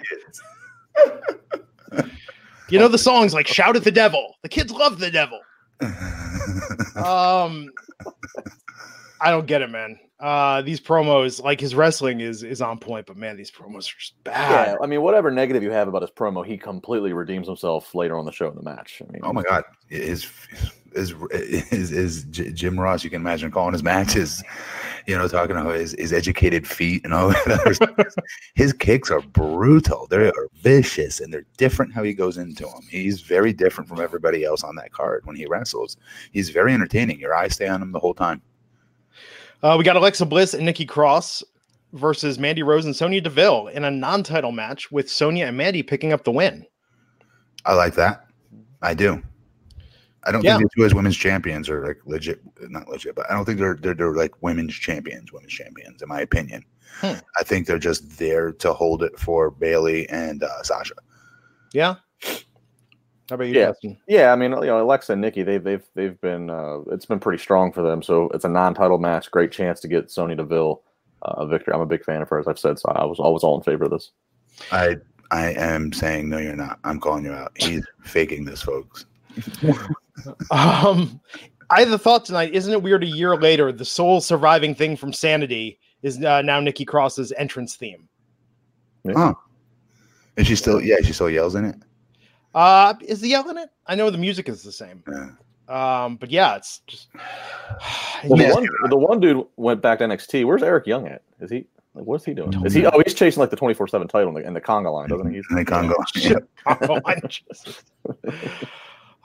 [2.69, 4.35] You know the songs like shout at the devil.
[4.43, 5.39] The kids love the devil.
[6.95, 7.69] Um
[9.21, 9.97] I don't get it, man.
[10.19, 13.97] Uh these promos, like his wrestling is is on point, but man, these promos are
[13.97, 14.67] just bad.
[14.67, 18.17] Yeah, I mean, whatever negative you have about his promo, he completely redeems himself later
[18.17, 19.01] on the show in the match.
[19.07, 19.63] I mean, oh my God.
[19.87, 24.43] His, his, his, his J- Jim Ross, you can imagine calling his matches,
[25.05, 28.15] you know, talking about his, his educated feet and all that other stuff.
[28.55, 30.07] His kicks are brutal.
[30.07, 32.81] They are vicious and they're different how he goes into them.
[32.89, 35.97] He's very different from everybody else on that card when he wrestles.
[36.31, 37.19] He's very entertaining.
[37.19, 38.41] Your eyes stay on him the whole time.
[39.61, 41.43] Uh, we got Alexa Bliss and Nikki Cross
[41.93, 46.13] versus Mandy Rose and Sonya Deville in a non-title match with Sonya and Mandy picking
[46.13, 46.65] up the win.
[47.65, 48.25] I like that.
[48.81, 49.21] I do.
[50.23, 50.57] I don't Yeah.
[50.57, 53.59] think the two as women's champions are like legit, not legit, but I don't think
[53.59, 56.63] they're they're, they're like women's champions, women's champions, in my opinion.
[57.01, 57.15] Hmm.
[57.39, 60.95] I think they're just there to hold it for Bayley and uh, Sasha.
[61.73, 61.95] Yeah.
[63.29, 63.67] How about you, Yeah.
[63.67, 63.97] Justin?
[64.07, 67.19] Yeah, I mean, you know, Alexa and Nikki, they've they've they've been uh, it's been
[67.19, 68.01] pretty strong for them.
[68.01, 70.81] So it's a non-title match, great chance to get Sonya Deville
[71.21, 71.73] uh, a victory.
[71.73, 72.47] I'm a big fan of hers.
[72.47, 72.89] I've said so.
[72.89, 74.11] I was always all in favor of this.
[74.71, 74.97] I
[75.31, 76.79] I am saying no, you're not.
[76.83, 77.51] I'm calling you out.
[77.55, 79.05] He's faking this, folks.
[80.51, 81.21] Um,
[81.69, 82.53] I had the thought tonight.
[82.53, 83.03] Isn't it weird?
[83.03, 87.75] A year later, the sole surviving thing from Sanity is uh, now Nikki Cross's entrance
[87.77, 88.09] theme.
[89.07, 89.33] Huh?
[90.35, 91.75] And she still, yeah, she still yells in it.
[92.53, 93.69] Uh, is the yell in it?
[93.87, 95.03] I know the music is the same.
[95.09, 96.03] Yeah.
[96.05, 97.07] Um, but yeah, it's just.
[98.25, 98.49] Well, Yeah.
[98.49, 100.43] the, one, the one dude went back to NXT.
[100.45, 101.21] Where's Eric Young at?
[101.39, 101.65] Is he?
[101.93, 102.53] Like, what's he doing?
[102.65, 102.85] Is he?
[102.85, 105.29] Oh, he's chasing like the 24 seven title in the, in the conga line, doesn't
[105.29, 105.37] he?
[105.37, 105.93] He's, And they can't.
[106.15, 106.33] Yeah.
[106.65, 107.83] oh, I just-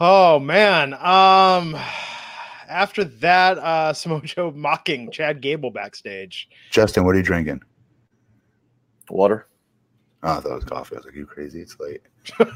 [0.00, 0.94] oh, man.
[0.94, 1.76] Um,
[2.68, 6.48] after that, uh, Samoa Joe mocking Chad Gable backstage.
[6.70, 7.60] Justin, what are you drinking?
[9.10, 9.46] Water.
[10.22, 10.96] Oh, I thought it was coffee.
[10.96, 11.60] I was like, you crazy?
[11.60, 12.00] It's late.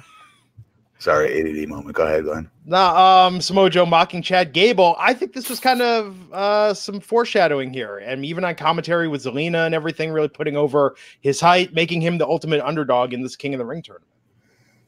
[1.01, 1.95] Sorry, ADD moment.
[1.95, 2.51] Go ahead, Glenn.
[2.65, 4.97] Nah, um, Samoa Joe mocking Chad Gable.
[4.99, 9.23] I think this was kind of uh, some foreshadowing here, and even on commentary with
[9.23, 13.37] Zelina and everything, really putting over his height, making him the ultimate underdog in this
[13.37, 14.11] King of the Ring tournament.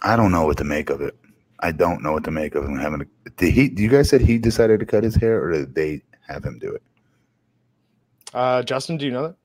[0.04, 1.16] I don't know what to make of it.
[1.60, 3.02] I don't know what to make of him having.
[3.02, 3.68] A, did he?
[3.70, 6.60] Do you guys said he decided to cut his hair, or did they have him
[6.60, 6.84] do it?
[8.34, 9.36] Uh, Justin, do you know that?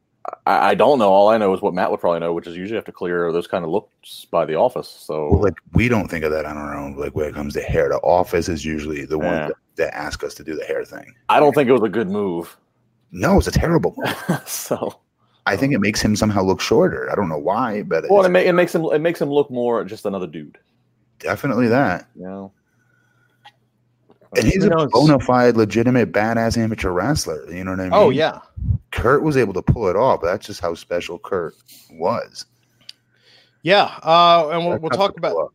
[0.47, 1.09] I, I don't know.
[1.09, 3.33] All I know is what Matt would probably know, which is usually have to clear
[3.33, 4.89] those kind of looks by the office.
[4.89, 6.97] So Well, like we don't think of that on our own.
[6.97, 9.47] Like when it comes to hair, the office is usually the one Yeah.
[9.49, 11.13] that, that ask us to do the hair thing.
[11.29, 12.57] I don't think it was a good move.
[13.11, 13.95] No, it's a terrible.
[13.97, 14.43] Move.
[14.47, 15.01] so
[15.47, 17.11] I think it makes him somehow look shorter.
[17.11, 19.51] I don't know why, but well, it, ma- it makes him it makes him look
[19.51, 20.59] more just another dude.
[21.19, 22.09] definitely that.
[22.15, 22.53] You know.
[24.35, 27.53] And he's Who a bona fide, legitimate, badass amateur wrestler.
[27.53, 27.93] You know what I mean?
[27.93, 28.39] Oh yeah,
[28.91, 30.23] Kurt was able to pull it off.
[30.23, 31.55] That's just how special Kurt
[31.91, 32.47] was.
[33.63, 33.99] yeah.
[34.03, 35.53] Uh, and we'll, we'll talk about up.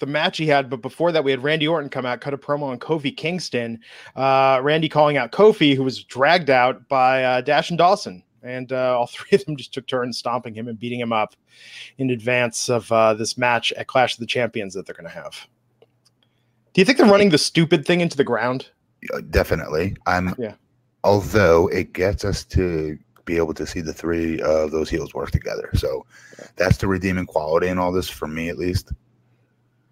[0.00, 2.38] the match he had, but before that, we had Randy Orton come out, cut a
[2.38, 3.78] promo on Kofi Kingston.
[4.16, 8.24] Uh, Randy calling out Kofi, who was dragged out by uh, Dash and Dawson.
[8.46, 11.34] And uh, all three of them just took turns stomping him and beating him up
[11.98, 15.10] in advance of uh, this match at Clash of the Champions that they're going to
[15.10, 15.46] have.
[16.72, 18.68] Do you think they're running the stupid thing into the ground?
[19.02, 19.96] Yeah, Definitely.
[20.06, 20.34] I'm.
[20.38, 20.54] Yeah.
[21.04, 25.30] Although it gets us to be able to see the three of those heels work
[25.30, 26.04] together, so
[26.56, 28.92] that's the redeeming quality in all this for me, at least.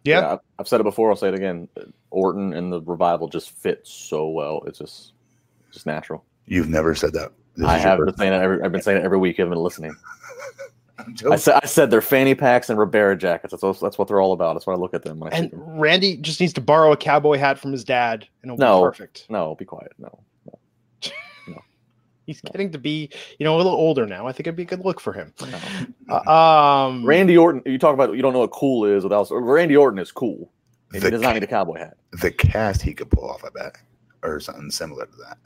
[0.02, 0.32] Yeah.
[0.34, 1.10] I've- I've said it before.
[1.10, 1.68] I'll say it again.
[2.10, 4.62] Orton and the revival just fit so well.
[4.66, 5.12] It's just
[5.70, 6.24] just natural.
[6.46, 7.32] You've never said that.
[7.56, 8.36] This I have been saying it.
[8.42, 9.38] Every, I've been saying it every week.
[9.38, 9.94] I've been listening.
[10.98, 11.38] I'm I joking.
[11.38, 13.50] said I said they're fanny packs and Ribera jackets.
[13.52, 14.54] That's what, that's what they're all about.
[14.54, 15.78] That's why I look at them when I see And them.
[15.78, 18.82] Randy just needs to borrow a cowboy hat from his dad, and it'll No.
[18.82, 19.26] be perfect.
[19.28, 19.92] No, be quiet.
[19.98, 20.20] No.
[21.48, 21.58] no,
[22.26, 24.26] He's getting to be, you know, a little older now.
[24.28, 25.32] I think it'd be a good look for him.
[26.08, 26.14] no.
[26.26, 26.30] Uh,
[26.88, 27.62] um, Randy Orton.
[27.66, 30.50] You talk about you don't know what cool is without Randy Orton is cool.
[30.92, 31.96] And he does not ca- need a cowboy hat.
[32.20, 33.76] the cast he could pull off, I bet,
[34.22, 35.38] or something similar to that.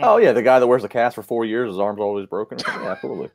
[0.00, 2.58] Oh yeah, the guy that wears the cast for four years, his arm's always broken.
[2.66, 3.30] Yeah, absolutely.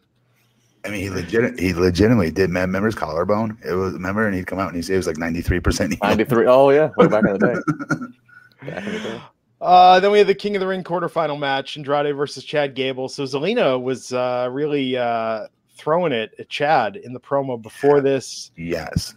[0.86, 2.50] I mean, he legit he legitimately did.
[2.50, 3.58] Man, remember his collarbone?
[3.63, 5.60] It was remember, and he'd come out and he'd say it was like ninety three
[5.60, 5.96] percent.
[6.02, 6.46] Ninety three.
[6.48, 8.67] Oh yeah, way back in the day.
[8.72, 9.22] Back in the day.
[9.60, 13.10] Uh, then we had the King of the Ring quarterfinal match, Andrade versus Chad Gable.
[13.10, 18.52] So Zelina was uh, really uh, throwing it at Chad in the promo before this.
[18.56, 19.15] Yes,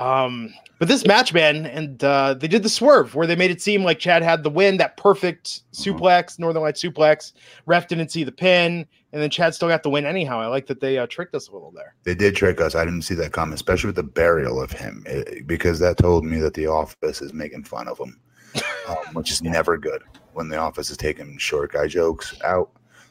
[0.00, 3.60] Um, but this match, man, and uh, they did the swerve where they made it
[3.60, 5.92] seem like Chad had the win, that perfect Uh-huh.
[5.92, 7.32] suplex, Northern Light suplex.
[7.66, 10.40] Ref didn't see the pin, and then Chad still got the win anyhow.
[10.40, 11.94] I like that they uh, tricked us a little there.
[12.04, 12.74] they did trick us.
[12.74, 16.24] I didn't see that coming, especially with the burial of him, eh, because that told
[16.24, 18.18] me that the office is making fun of him,
[18.88, 20.02] um, which is never good
[20.32, 22.70] when the office is taking short guy jokes out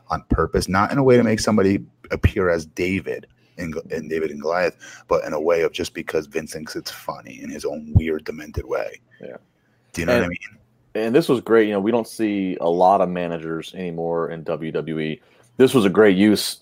[0.09, 3.27] on purpose, not in a way to make somebody appear as David
[3.61, 4.75] in, in David and Goliath,
[5.07, 8.23] but in a way of just because Vince thinks it's funny in his own weird,
[8.25, 8.99] demented way.
[9.21, 9.37] Yeah.
[9.93, 10.37] Do you know what I mean?
[10.95, 11.67] and this was great.
[11.67, 15.21] You know, we don't see a lot of managers anymore in WWE.
[15.57, 16.57] This was a great use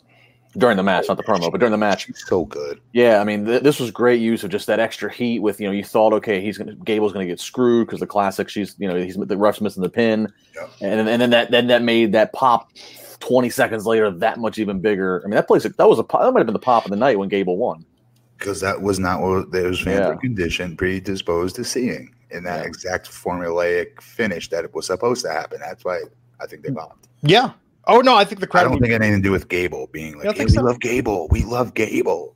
[0.58, 2.06] during the match, not the promo, but during the match.
[2.08, 2.80] She's so good.
[2.92, 5.40] Yeah, I mean, th- this was great use of just that extra heat.
[5.40, 8.50] With you know, you thought, okay, he's gonna Gable's gonna get screwed because the classic,
[8.50, 10.68] she's you know, he's the ref's missing the pin, Yeah.
[10.82, 12.72] and and then that then that made that pop.
[13.20, 15.22] Twenty seconds later, that much even bigger.
[15.24, 16.92] I mean, that place that was a pop- that might have been the pop of
[16.92, 17.86] the night when Gable won.
[18.38, 20.08] because that was not what those fans Yeah.
[20.08, 22.68] were conditioned, predisposed to seeing in that Yeah.
[22.68, 25.60] exact formulaic finish that it was supposed to happen.
[25.60, 26.04] That's why
[26.40, 26.94] I think they bombed.
[27.22, 27.52] Yeah.
[27.88, 28.62] Oh no, I think the crowd.
[28.62, 30.56] I don't think it had anything to do with Gable being like, hey, think we
[30.56, 30.62] so?
[30.64, 31.28] love Gable.
[31.32, 32.36] We love Gable.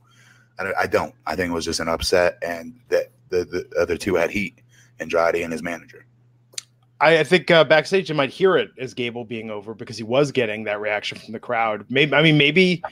[0.58, 1.14] I don't, I don't.
[1.26, 4.60] I think it was just an upset and that the, the other two had heat,
[5.00, 6.04] Andrade and his manager.
[7.00, 10.04] I, I think uh, backstage you might hear it as Gable being over because he
[10.04, 11.84] was getting that reaction from the crowd.
[11.88, 12.82] Maybe I mean maybe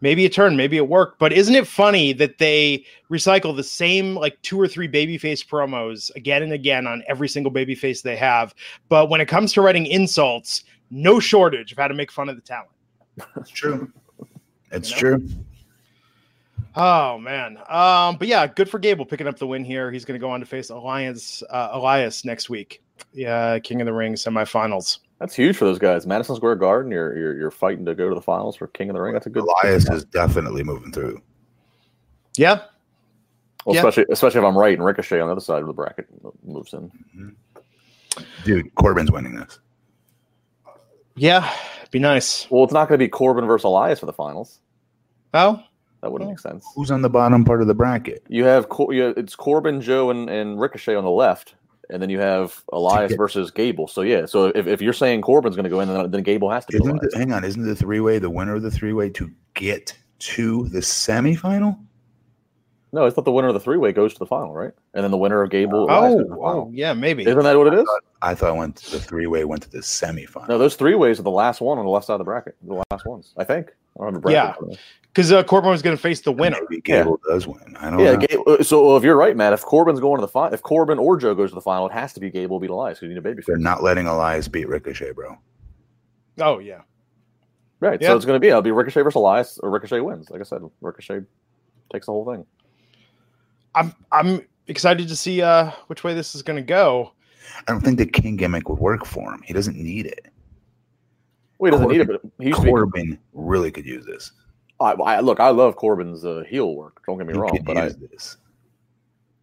[0.00, 1.18] maybe it turned, maybe it worked.
[1.18, 6.14] But isn't it funny that they recycle the same like two or three babyface promos
[6.14, 8.54] again and again on every single babyface they have?
[8.88, 12.36] But when it comes to writing insults, no shortage of how to make fun of
[12.36, 12.70] the talent.
[13.36, 13.92] It's true.
[14.70, 15.18] It's You know?
[15.18, 15.28] true.
[16.76, 17.58] Oh man.
[17.68, 19.90] Um, but yeah, good for Gable picking up the win here.
[19.90, 22.82] He's gonna go on to face Alliance uh, Elias next week.
[23.12, 24.98] Yeah, King of the Ring semifinals.
[25.18, 26.06] That's huge for those guys.
[26.06, 28.94] Madison Square Garden, you're you're, you're fighting to go to the finals for King of
[28.94, 29.12] the Ring.
[29.14, 29.42] That's a good.
[29.44, 31.20] Elias good is definitely moving through.
[32.36, 32.62] Yeah,
[33.64, 33.80] well, yeah.
[33.80, 36.06] especially especially if I'm right and Ricochet on the other side of the bracket
[36.44, 36.90] moves in.
[37.16, 37.28] Mm-hmm.
[38.44, 39.58] Dude, Corbin's winning this.
[41.16, 41.52] yeah,
[41.90, 42.48] be nice.
[42.50, 44.60] Well, it's not going to be Corbin versus Elias for the finals.
[45.34, 45.62] Oh,
[46.00, 46.32] That wouldn't Oh.
[46.32, 46.64] make sense.
[46.74, 48.24] Who's on the bottom part of the bracket?
[48.28, 51.54] You have, Cor- you have it's Corbin, Joe, and, and Ricochet on the left,
[51.90, 53.88] and then you have Elias get- versus Gable.
[53.88, 56.50] So yeah, so if, if you're saying Corbin's going to go in, then, then Gable
[56.50, 58.92] has to Isn't the, hang on, isn't the three way the winner of the three
[58.92, 61.78] way to get to the semifinal?
[62.90, 64.72] No, I thought the winner of the three way goes to the final, right?
[64.94, 65.86] And then the winner of Gable.
[65.90, 66.60] Oh, Elias goes to the Oh, final.
[66.68, 67.22] oh, yeah, maybe.
[67.22, 67.86] Isn't that what it is?
[68.22, 70.48] I thought it went the three way went to the semifinal.
[70.48, 72.56] No, those three ways are the last one on the left side of the bracket.
[72.62, 73.74] The last ones, I think.
[74.00, 74.54] I have a bracket.
[74.68, 74.76] Yeah.
[75.12, 76.58] Because uh, Corbin was going to face the winner.
[76.68, 77.76] Maybe Gable does win.
[77.80, 78.18] I don't Yeah, know.
[78.18, 80.98] Ga- uh, so if you're right, Matt, if Corbin's going to the final, if Corbin
[80.98, 83.14] or Joe goes to the final, it has to be Gable beat Elias because you
[83.14, 83.64] need a baby They're face.
[83.64, 85.36] not letting Elias beat Ricochet, bro.
[86.38, 86.82] Oh, yeah.
[87.80, 88.00] Right.
[88.00, 88.08] Yeah.
[88.08, 90.30] So it's going to be, it'll be Ricochet versus Elias, or Ricochet wins.
[90.30, 91.20] Like I said, Ricochet
[91.92, 92.44] takes the whole thing.
[93.74, 97.12] I'm I'm excited to see uh, which way this is going to go.
[97.66, 99.42] I don't think the King gimmick would work for him.
[99.44, 100.26] He doesn't need it.
[101.58, 102.70] Well, he doesn't need it, but he to be.
[102.70, 104.32] Corbin really could use this.
[104.80, 107.02] I, I, look, I love Corbin's uh, heel work.
[107.06, 108.36] Don't get me He wrong, could but I, this.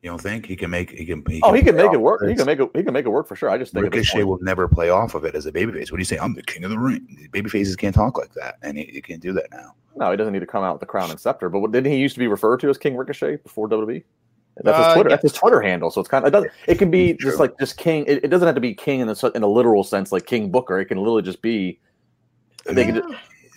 [0.01, 0.91] You don't think he can make?
[0.91, 1.23] He can.
[1.28, 2.23] He oh, he can make it work.
[2.28, 2.69] He can make it.
[2.75, 3.49] He can make it work for sure.
[3.49, 5.91] I just think Ricochet will never play off of it as a babyface.
[5.91, 6.17] What do you say?
[6.19, 7.28] I'm the king of the ring.
[7.34, 9.73] Babyfaces can't talk like that, and he, he can't do that now.
[9.95, 11.49] No, he doesn't need to come out with the crown and scepter.
[11.49, 14.04] But what, didn't he used to be referred to as King Ricochet before WWE?
[14.58, 15.10] That's his Uh, Twitter.
[15.10, 15.15] yeah.
[15.15, 15.89] That's his Twitter handle.
[15.89, 18.06] So it's kind of it, does, it can be just like just King.
[18.08, 20.51] It, it doesn't have to be King in the in a literal sense, like King
[20.51, 20.80] Booker.
[20.80, 21.80] It can literally just be.
[22.69, 23.01] I mean,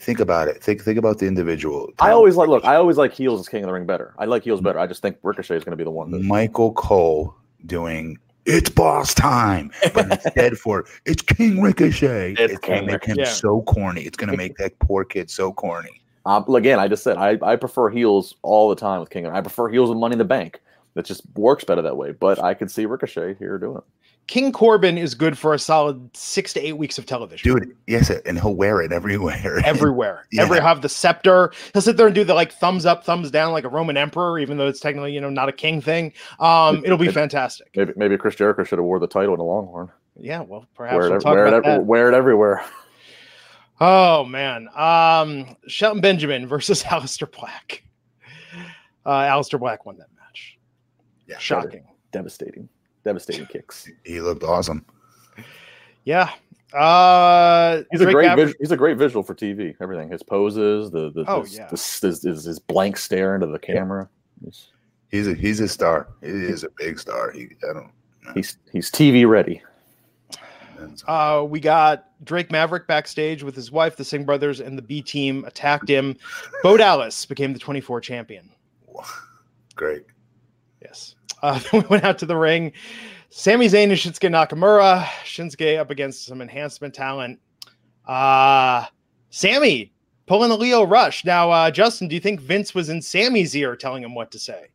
[0.00, 0.62] think about it.
[0.62, 1.90] Think think about the individual.
[1.98, 2.64] I always like look.
[2.64, 4.14] I always like heels as King of the Ring better.
[4.18, 4.78] I like heels better.
[4.78, 6.10] I just think Ricochet is going to be the one.
[6.10, 7.34] That, Michael Cole
[7.66, 12.32] doing it's boss time, but instead for it's King Ricochet.
[12.32, 13.34] It's It's, gonna make him Ricochet.
[13.34, 14.02] so corny.
[14.02, 16.00] It's gonna make that poor kid so corny.
[16.24, 19.26] um, again, I just said I, I prefer heels all the time with King.
[19.26, 20.60] I prefer heels with Money in the Bank.
[20.94, 22.12] That just works better that way.
[22.12, 23.84] But I could see Ricochet here doing it.
[24.28, 27.50] King Corbin is good for a solid six to eight weeks of television.
[27.52, 29.60] Dude, yes, and he'll wear it everywhere.
[29.64, 30.42] Everywhere, Yeah.
[30.42, 31.50] every have the scepter.
[31.72, 34.38] He'll sit there and do the like thumbs up, thumbs down, like a Roman emperor,
[34.38, 36.12] even though it's technically you know not a king thing.
[36.40, 37.68] Um, it'll be It- fantastic.
[37.74, 39.90] Maybe maybe Chris Jericho should have wore the title in a Longhorn.
[40.20, 41.86] Yeah, well, perhaps Wear it, we'll talk wear, it, about ev- that.
[41.86, 42.64] wear it everywhere.
[43.80, 47.82] Oh man, um, Shelton Benjamin versus Aleister Black.
[49.06, 50.58] Uh, Aleister Black won that match.
[51.26, 51.84] Yeah, Shocking.
[52.12, 52.68] Devastating,
[53.08, 53.88] devastating kicks.
[54.04, 54.84] He looked awesome.
[56.04, 56.30] Yeah.
[56.74, 59.74] Uh, He's a great Maverick- vis- he's a great visual for TV.
[59.80, 61.68] Everything, his poses, the the Oh, his, yeah.
[61.70, 64.08] this his, his, his blank stare into the camera.
[64.44, 64.68] He's,
[65.10, 66.08] He's a he's a star.
[66.20, 67.30] He is a big star.
[67.32, 67.90] He I don't.
[68.34, 69.62] he's he's TV ready.
[71.06, 73.96] Uh, we got Drake Maverick backstage with his wife.
[73.96, 76.14] The Singh brothers and the B team attacked him.
[76.62, 78.50] Bo Dallas became the 24 champion.
[79.74, 80.04] Great.
[80.82, 81.14] Yes.
[81.42, 82.72] Uh, then we went out to the ring.
[83.30, 85.04] Sami Zayn and Shinsuke Nakamura.
[85.24, 87.38] Shinsuke up against some enhancement talent.
[88.06, 88.86] Uh,
[89.30, 89.92] Sami
[90.26, 91.24] pulling the Lio Rush.
[91.24, 94.38] Now, uh, Justin, do you think Vince was in Sami's ear telling him what to
[94.38, 94.68] say?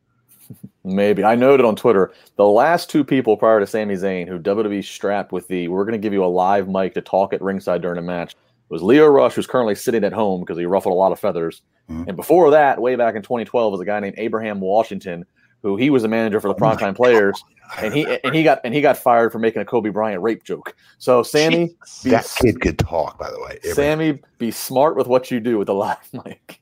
[0.84, 4.84] Maybe I noted on Twitter the last two people prior to Sami Zayn who WWE
[4.84, 7.80] strapped with the "We're going to give you a live mic to talk at ringside
[7.80, 8.36] during a match"
[8.68, 11.62] was Lio Rush, who's currently sitting at home because he ruffled a lot of feathers.
[11.90, 12.08] Mhm.
[12.08, 15.24] And before that, way back in 2012, was a guy named Abraham Washington,
[15.64, 17.42] who he was the manager for the my primetime players,
[17.78, 20.44] and he and he got and he got fired for making a Kobe Bryant rape
[20.44, 20.76] joke.
[20.98, 22.02] So Sami, Jesus.
[22.04, 23.18] be, that kid could talk.
[23.18, 26.60] By the way, Abraham, Sami, be smart with what you do with the live mic.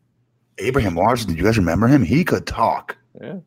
[0.59, 1.37] Abraham Washington.
[1.37, 2.03] You guys remember him?
[2.03, 2.97] He could talk.
[3.21, 3.41] Yeah.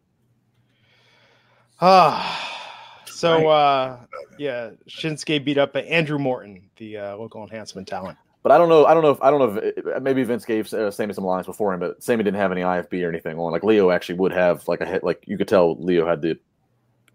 [1.82, 3.98] Ah, so uh,
[4.38, 8.18] yeah, Shinsuke beat up Andrew Morton, the uh, local enhancement talent.
[8.46, 8.86] But I don't know.
[8.86, 11.48] I don't know if I don't know if maybe Vince gave uh, Sami some lines
[11.48, 13.52] before him, but Sami didn't have any IFB or anything on.
[13.52, 15.04] Like Lio actually would have like a hit.
[15.04, 16.38] Like you could tell Lio had the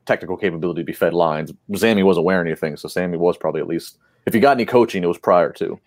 [0.06, 1.52] technical capability to be fed lines.
[1.76, 5.04] Sami wasn't wearing anything, so Sami was probably at least if he got any coaching,
[5.04, 5.78] it was prior to.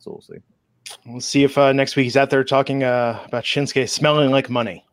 [0.00, 0.42] So we'll see.
[1.06, 4.50] We'll see if uh, next week he's out there talking uh, about Shinsuke smelling like
[4.50, 4.84] money.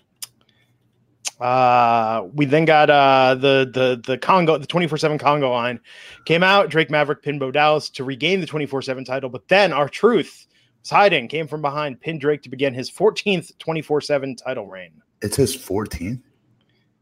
[1.39, 5.79] Uh, we then got uh, the the the Congo, the twenty four seven Congo line
[6.25, 6.69] came out.
[6.69, 10.47] Drake Maverick pinned Bo Dallas to regain the twenty four seven title, but then R-Truth
[10.81, 14.67] was hiding, came from behind, pinned Drake to begin his fourteenth twenty four seven title
[14.67, 14.91] reign.
[15.21, 16.21] It says 14th.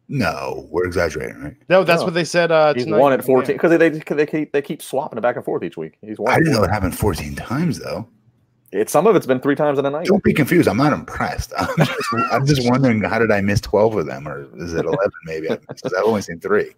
[0.07, 1.55] No, we're exaggerating, right?
[1.69, 2.05] No, that's No.
[2.05, 2.51] what they said.
[2.51, 2.99] Uh, He's tonight.
[2.99, 5.63] won at fourteen because they, they they keep they keep swapping it back and forth
[5.63, 5.97] each week.
[6.01, 6.31] He's won.
[6.31, 6.69] I didn't know 14.
[6.69, 8.07] it happened 14 times though.
[8.71, 10.05] It's some of it's been three times in a night.
[10.05, 10.69] Don't be confused.
[10.69, 11.51] I'm not impressed.
[11.57, 11.99] I'm just,
[12.31, 14.97] I'm just wondering how did I miss 12 of them, or is it 11?
[15.25, 16.73] Maybe I missed, 'cause I've only seen three.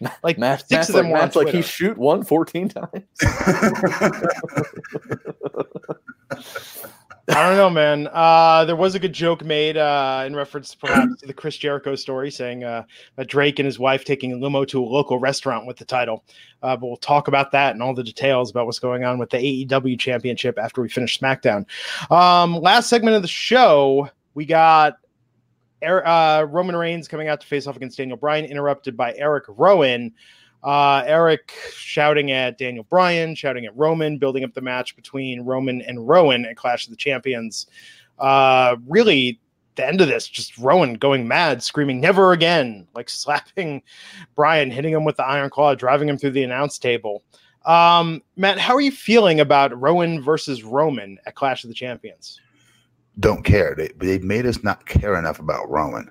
[0.22, 3.02] Like Matt, six Matt's of them like, Matt's like he shoot one 14 times.
[7.30, 8.08] I don't know, man.
[8.10, 11.94] Uh, there was a good joke made uh, in reference, perhaps, to the Chris Jericho
[11.94, 12.84] story, saying uh,
[13.26, 16.24] Drake and his wife taking a limo to a local restaurant with the title.
[16.62, 19.28] Uh, but we'll talk about that and all the details about what's going on with
[19.28, 21.66] the AEW Championship after we finish SmackDown.
[22.10, 24.96] Um, last segment of the show, we got
[25.82, 29.44] Er- uh, Roman Reigns coming out to face off against Daniel Bryan, interrupted by Eric
[29.48, 30.12] Rowan.
[30.62, 35.82] Uh, Eric shouting at Daniel Bryan, shouting at Roman, building up the match between Roman
[35.82, 37.66] and Rowan at Clash of the Champions.
[38.18, 39.40] Uh, really,
[39.76, 43.82] the end of this, just Rowan going mad, screaming "Never again!" like slapping
[44.34, 47.22] Bryan, hitting him with the Iron Claw, driving him through the announce table.
[47.64, 52.40] Um, Matt, how are you feeling about Rowan versus Roman at Clash of the Champions?
[53.20, 53.74] Don't care.
[53.76, 56.10] They, they've made us not care enough about Roman.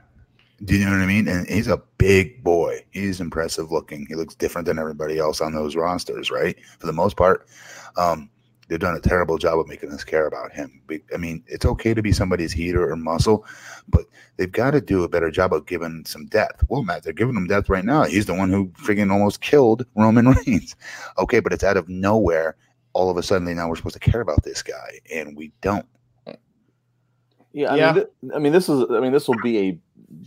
[0.66, 1.28] Do you know what I mean?
[1.28, 2.84] And he's a big boy.
[2.92, 4.06] He's impressive looking.
[4.08, 6.58] He looks different than everybody else on those rosters, right?
[6.80, 7.48] For the most part.
[7.96, 8.30] Um,
[8.68, 10.82] they've done a terrible job of making us care about him.
[11.14, 13.46] I mean, it's okay to be somebody's heater or muscle,
[13.88, 14.06] but
[14.38, 16.64] they've got to do a better job of giving some depth.
[16.70, 18.04] Well, Matt, they're giving him depth right now.
[18.04, 20.76] He's the one who freaking almost killed Roman Reigns.
[21.18, 22.56] Okay, but it's out of nowhere.
[22.94, 25.86] All of a sudden, now we're supposed to care about this guy, and we don't.
[27.54, 27.86] Yeah, I yeah.
[27.86, 29.80] mean, th- I mean, this is, I mean, this will be a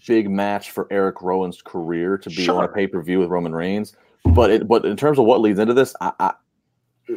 [0.06, 2.58] big match for Eric Rowan's career to be sure.
[2.58, 3.94] on a pay per view with Roman Reigns.
[4.24, 6.34] But it, but in terms of what leads into this, I, I,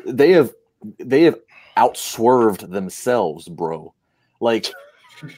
[0.06, 0.54] they have
[1.00, 1.40] they have
[1.78, 3.94] outswerved themselves, bro.
[4.40, 4.72] Like,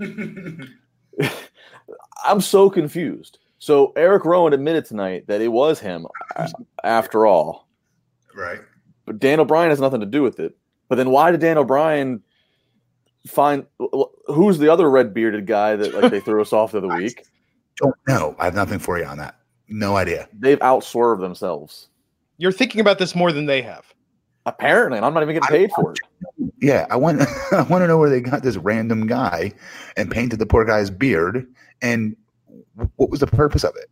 [2.26, 3.40] I'm so confused.
[3.60, 6.06] So Eric Rowan admitted tonight that it was him
[6.84, 7.68] after all.
[8.36, 8.60] Right.
[9.06, 10.58] But Daniel Bryan has nothing to do with it.
[10.88, 12.22] But then why did Daniel Bryan
[13.28, 13.66] find
[14.28, 17.26] who's the other red bearded guy that like they threw us off of the week?
[17.78, 18.36] Don't know.
[18.40, 19.36] I have nothing for you on that.
[19.68, 20.30] No idea.
[20.34, 21.90] They've outswerved themselves.
[22.38, 23.86] You're thinking about this more than they have.
[24.48, 26.00] Apparently, and I'm not even getting paid for it.
[26.62, 29.52] Yeah, I want I want to know where they got this random guy
[29.98, 31.48] and painted the poor guy's beard
[31.82, 32.16] and
[32.98, 33.90] what was the purpose of it?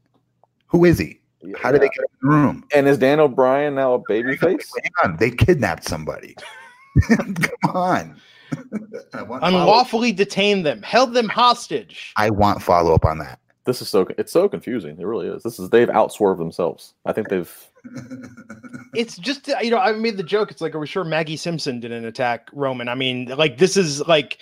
[0.68, 1.20] Who is he?
[1.58, 2.66] How did they get in the room?
[2.74, 4.72] And is Daniel Bryan now a baby face?
[4.82, 6.36] Hang on, they kidnapped somebody.
[7.08, 7.36] Come
[7.74, 8.22] on.
[9.14, 12.14] Unlawfully detained them, held them hostage.
[12.18, 13.40] I want follow up on that.
[13.66, 15.00] This is so it's so confusing.
[15.00, 15.42] It really is.
[15.44, 16.94] This is they've outswerved themselves.
[17.06, 17.52] I think they've.
[18.94, 20.52] it's just you know I made the joke.
[20.52, 22.90] It's like are we sure Maggie Simpson didn't attack Roman?
[22.90, 24.40] I mean, like this is like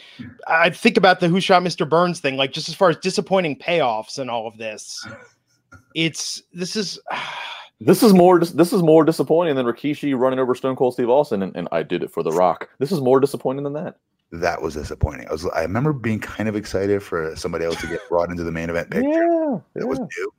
[0.47, 1.88] I think about the Who Shot Mr.
[1.88, 2.36] Burns thing.
[2.36, 5.08] Like just as far as disappointing payoffs and all of this,
[5.95, 7.00] it's this is.
[7.81, 8.39] This is more.
[8.39, 11.83] This is more disappointing than Rikishi running over Stone Cold Steve Austin, and, and I
[11.83, 12.69] did it for The Rock.
[12.79, 13.97] This is more disappointing than that
[14.31, 15.27] that was disappointing.
[15.27, 18.43] I was I remember being kind of excited for somebody else to get brought into
[18.43, 19.09] the main event picture.
[19.09, 19.85] Yeah, that yeah.
[19.85, 20.33] was new.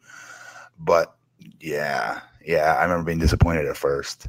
[0.78, 1.14] But
[1.60, 4.28] yeah, yeah, I remember being disappointed at first.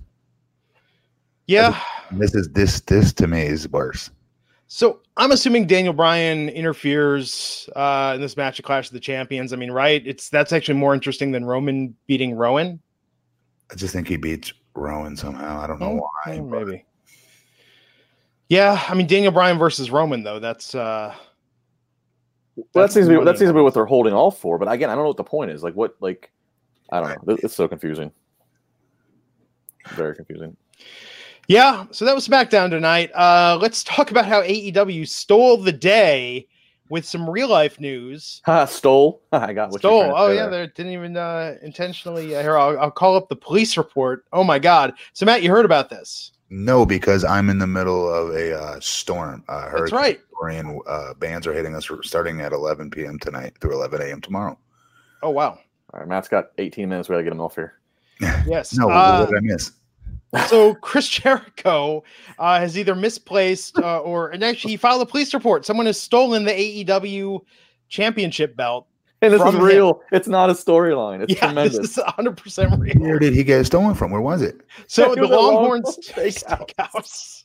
[1.48, 1.80] Yeah.
[2.12, 4.12] This is this this to me is worse.
[4.68, 9.54] So I'm assuming Daniel Bryan interferes uh, in this match of Clash of the Champions.
[9.54, 10.02] I mean, right?
[10.06, 12.82] It's that's actually more interesting than Roman beating Rowan.
[13.74, 15.60] I just think he beats Rowan somehow.
[15.60, 16.38] I don't know oh, why.
[16.38, 16.86] Oh, maybe.
[18.50, 20.40] Yeah, I mean Daniel Bryan versus Roman though.
[20.40, 21.16] That's uh
[22.56, 24.60] well, that seems to be that seems to be what they're holding off for.
[24.60, 25.64] But again, I don't know what the point is.
[25.64, 26.32] Like what like
[26.92, 27.38] I don't know.
[27.42, 28.12] It's so confusing.
[29.96, 30.56] Very confusing.
[31.48, 33.10] Yeah, so that was SmackDown tonight.
[33.16, 36.48] Uh let's talk about how AEW stole the day
[36.90, 38.42] with some real life news.
[38.68, 39.22] Stole.
[39.32, 40.14] I got what stole.
[40.16, 42.36] Oh yeah, they didn't even uh, intentionally.
[42.36, 44.26] Uh, here, I'll, I'll call up the police report.
[44.34, 44.94] Oh my god.
[45.14, 46.32] So Matt, you heard about this?
[46.50, 49.44] No, because I'm in the middle of a uh, storm.
[49.48, 50.20] Uh, That's right.
[50.40, 53.18] Dorian uh, bands are hitting us starting at 11 p.m.
[53.18, 54.22] tonight through 11 a.m.
[54.22, 54.58] tomorrow.
[55.24, 55.58] Oh wow!
[55.94, 57.10] All right, Matt's got 18 minutes.
[57.10, 57.80] We gotta get him off here.
[58.46, 58.74] Yes.
[58.78, 59.72] no, uh, what did I miss?
[60.48, 62.04] So Chris Jericho
[62.40, 65.66] uh, has either misplaced uh, or and actually he filed a police report.
[65.66, 67.42] Someone has stolen the AEW
[67.90, 68.88] championship belt
[69.24, 69.94] and this is real.
[69.94, 70.00] Him.
[70.12, 71.22] It's not a storyline.
[71.22, 71.78] It's yeah, tremendous.
[71.78, 72.96] This is 100 percent real.
[72.98, 74.12] Where did he get it stolen from?
[74.12, 74.62] Where was it?
[74.88, 77.43] So the Longhorns Longhorn Steakhouse.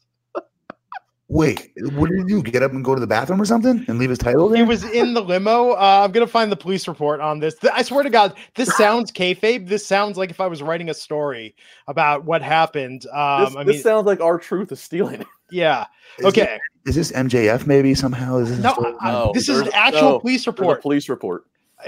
[1.29, 1.37] Steakhouse.
[1.37, 2.43] Wait, what did he do?
[2.43, 4.59] Get up and go to the bathroom or something and leave his title there?
[4.59, 5.73] He was in the limo.
[5.73, 7.57] Uh, I'm gonna find the police report on this.
[7.73, 9.69] I swear to God, this sounds kayfabe.
[9.69, 11.55] This sounds like if I was writing a story
[11.87, 13.07] about what happened.
[13.13, 15.27] Um, this, I mean, this sounds like R-Truth is stealing it.
[15.51, 15.87] Yeah.
[16.19, 16.59] Is okay.
[16.85, 18.37] This, is this MJF maybe somehow?
[18.37, 20.83] Is this no, no, this is an actual no, police report.
[20.83, 21.45] police report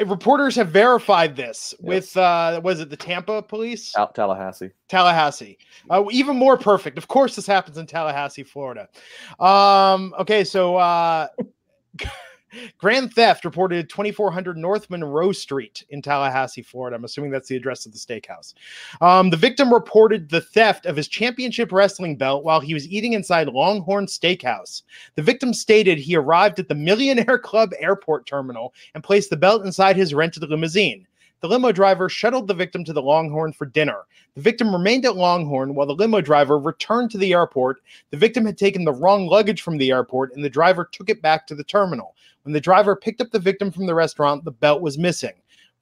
[0.07, 3.97] reporters have verified this with uh was it the Tampa police?
[3.97, 4.71] Out Tallahassee.
[4.89, 5.59] Tallahassee.
[5.89, 6.97] Uh, even more perfect.
[6.99, 8.89] Of course this happens in Tallahassee, Florida.
[9.39, 11.29] Um okay, so uh
[12.79, 16.97] Grand theft reported 2400 North Monroe Street in Tallahassee, Florida.
[16.97, 18.55] I'm assuming that's the address of the steakhouse.
[19.01, 23.13] Um, the victim reported the theft of his championship wrestling belt while he was eating
[23.13, 24.83] inside Longhorn Steakhouse.
[25.15, 29.65] The victim stated he arrived at the Millionaire Club airport terminal and placed the belt
[29.65, 31.07] inside his rented limousine.
[31.41, 34.03] The limo driver shuttled the victim to the Longhorn for dinner.
[34.35, 37.79] The victim remained at Longhorn while the limo driver returned to the airport.
[38.11, 41.23] The victim had taken the wrong luggage from the airport and the driver took it
[41.23, 42.15] back to the terminal.
[42.43, 45.33] When the driver picked up the victim from the restaurant, the belt was missing.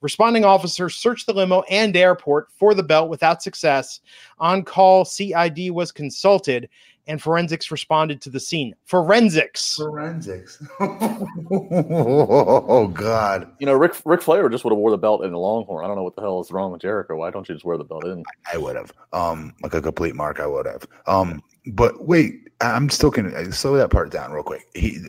[0.01, 3.99] Responding officers searched the limo and airport for the belt without success.
[4.39, 6.69] On call, CID was consulted
[7.09, 8.75] and forensics responded to the scene.
[8.85, 9.75] Forensics.
[9.75, 10.63] Forensics.
[10.79, 13.51] oh God.
[13.59, 15.83] You know, Rick Ric Flair just would have wore the belt in the Longhorn.
[15.83, 17.15] I don't know what the hell is wrong with Jericho.
[17.15, 18.23] Why don't you just wear the belt in?
[18.53, 18.93] I would have.
[19.11, 20.85] Um, like a complete mark, I would have.
[21.07, 24.67] Um, but wait, I'm still gonna slow that part down real quick.
[24.75, 24.99] He,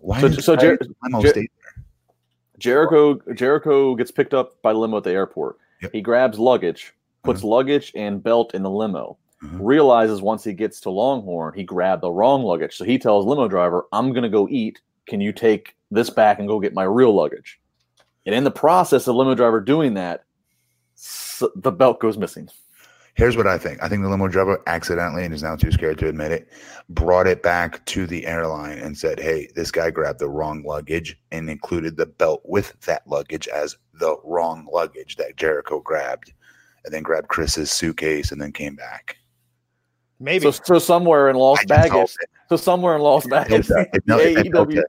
[0.00, 0.20] why?
[0.20, 0.78] So- so Jer-
[1.22, 1.32] Jer-
[2.58, 5.56] Jericho Jericho gets picked up by limo at the airport.
[5.82, 5.92] Yep.
[5.92, 9.18] He grabs luggage, puts luggage and belt in the limo.
[9.42, 9.58] Mhm.
[9.60, 12.76] Realizes once he gets to Longhorn, he grabbed the wrong luggage.
[12.76, 14.80] So he tells limo driver, "I'm gonna go eat.
[15.08, 17.60] Can you take this back and go get my real luggage?"
[18.26, 20.22] And in the process of limo driver doing that,
[20.96, 22.48] s- the belt goes missing.
[23.14, 23.82] Here's what I think.
[23.82, 26.48] I think the limo driver accidentally, and is now too scared to admit it,
[26.88, 31.18] brought it back to the airline and said, "Hey, this guy grabbed the wrong luggage
[31.30, 36.32] and included the belt with that luggage as the wrong luggage that Jericho grabbed,
[36.84, 39.16] and then grabbed Chris's suitcase and then came back."
[40.18, 40.44] Maybe.
[40.44, 42.16] So, so somewhere in I lost just baggage.
[42.48, 44.00] So somewhere in lost baggage, Delta.
[44.06, 44.84] No, it's at AEW Delta.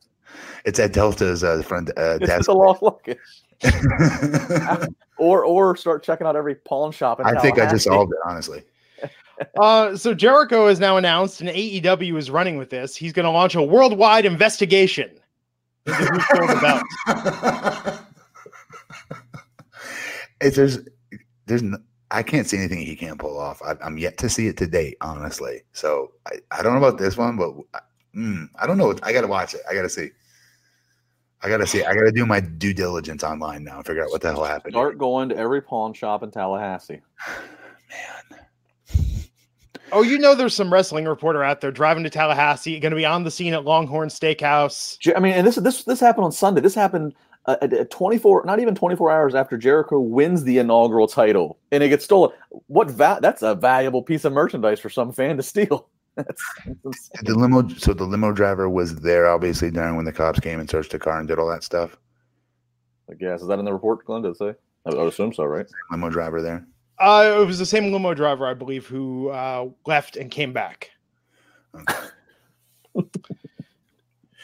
[0.66, 2.46] It's at Delta's uh, front uh, It's desk.
[2.46, 3.18] the lost luggage.
[5.18, 7.20] Or or start checking out every pawn shop.
[7.20, 8.64] In I think I just solved it, honestly.
[9.60, 12.96] Uh, so Jericho is now announced, and AEW is running with this.
[12.96, 15.10] He's going to launch a worldwide investigation
[15.86, 18.00] into who stole the belt.
[20.40, 20.80] it's there's
[21.48, 23.62] there's n- I can't see anything he can't pull off.
[23.64, 25.64] I, I'm yet to see it to date, honestly.
[25.74, 27.54] So I, I don't know about this one, but
[28.16, 28.96] mm, I don't know.
[29.02, 29.62] I got to watch it.
[29.70, 30.12] I got to see.
[31.44, 31.84] I got to see.
[31.84, 34.46] I got to do my due diligence online now and figure out what the hell
[34.46, 34.74] happened.
[34.74, 37.02] Start going to every pawn shop in Tallahassee.
[37.90, 38.40] Man.
[39.92, 43.06] Oh, you know, there's some wrestling reporter out there driving to Tallahassee, going to be
[43.06, 44.98] on the scene at Longhorn Steakhouse.
[45.16, 46.62] I mean, and this this this happened on Sunday.
[46.62, 47.14] This happened
[47.46, 51.84] uh, at, at 24, not even 24 hours after Jericho wins the inaugural title, and
[51.84, 52.32] it gets stolen.
[52.68, 55.90] What va- That's a valuable piece of merchandise for some fan to steal.
[56.16, 56.44] That's,
[56.84, 57.10] that's.
[57.24, 57.68] The limo.
[57.70, 61.00] So the limo driver was there, obviously, during when the cops came and searched the
[61.00, 61.98] car and did all that stuff.
[63.10, 64.22] I guess is that in the report, Glenn?
[64.22, 64.54] Did it say?
[64.86, 65.66] I I would assume so, right?
[65.90, 66.68] Limo driver there.
[67.00, 70.92] Uh, it was the same limo driver, I believe, who uh, left and came back.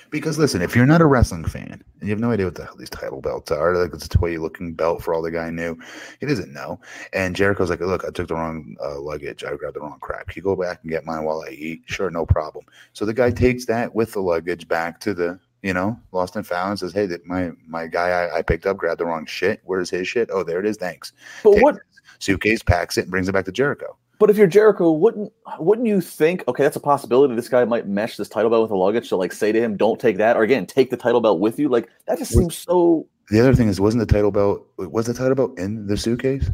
[0.09, 2.63] Because listen, if you're not a wrestling fan and you have no idea what the
[2.63, 5.49] hell these title belts are, like it's a toy looking belt for all the guy
[5.49, 5.77] knew,
[6.19, 6.79] he doesn't know.
[7.13, 9.43] And Jericho's like, look, I took the wrong uh, luggage.
[9.43, 10.27] I grabbed the wrong crap.
[10.27, 11.81] Can you go back and get mine while I eat?
[11.85, 12.65] Sure, no problem.
[12.93, 16.47] So the guy takes that with the luggage back to the, you know, lost and
[16.47, 19.25] found and says, hey, that my my guy I, I picked up grabbed the wrong
[19.25, 19.61] shit.
[19.65, 20.29] Where's his shit?
[20.31, 20.77] Oh, there it is.
[20.77, 21.11] Thanks.
[21.43, 21.77] But Takes what?
[22.19, 23.97] suitcase, packs it, and brings it back to Jericho.
[24.19, 26.43] But if you're Jericho, wouldn't wouldn't you think?
[26.47, 27.35] Okay, that's a possibility.
[27.35, 29.07] This guy might mesh this title belt with a luggage.
[29.09, 31.57] to like, say to him, "Don't take that," or again, take the title belt with
[31.57, 31.69] you.
[31.69, 33.07] Like that just Was- seems so.
[33.31, 36.49] The other thing is, wasn't the title belt was the title belt in the suitcase?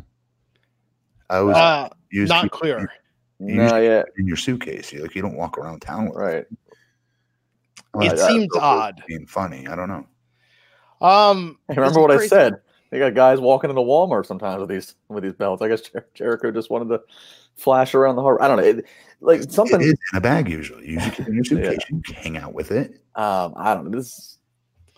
[1.29, 2.87] I was Uh, used not to- clear.
[3.39, 4.93] No, yeah, in your suitcase.
[4.93, 6.45] You like you don't walk around town with right.
[7.95, 9.03] Well, It I- I seems don't know if odd.
[9.07, 10.05] Being funny, I don't know.
[11.01, 12.55] Um, Hey, remember what I said?
[12.91, 15.61] They got guys walking into Walmart sometimes with these with these belts.
[15.61, 17.01] I guess Jer- Jericho just wanted to
[17.55, 18.41] flash around the harbor.
[18.41, 18.63] I don't know.
[18.63, 18.85] It,
[19.21, 19.81] like something.
[19.81, 20.85] It is in a bag usually.
[20.87, 21.77] You usually keep it in your Yeah.
[21.89, 22.91] You can hang out with it.
[23.15, 23.97] Um, I don't know.
[23.97, 24.37] This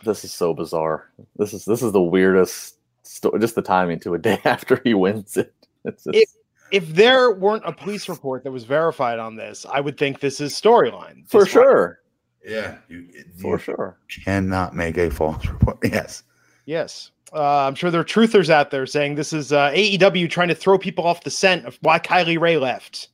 [0.03, 1.11] this is so bizarre.
[1.37, 3.39] This is this is the weirdest story.
[3.39, 5.53] Just the timing to a day after he wins it.
[5.85, 6.29] It's just, It-
[6.71, 10.41] If there weren't a police report that was verified on this, I would think this
[10.41, 11.27] is storyline.
[11.29, 11.99] for This one- sure.
[12.45, 13.07] Yeah, you,
[13.41, 13.97] For sure.
[14.23, 15.77] cannot make a false report.
[15.83, 16.23] Yes,
[16.65, 17.11] Yes.
[17.33, 20.55] Uh, I'm sure there are truthers out there saying this is uh, AEW trying to
[20.55, 23.09] throw people off the scent of why Kylie Rae left.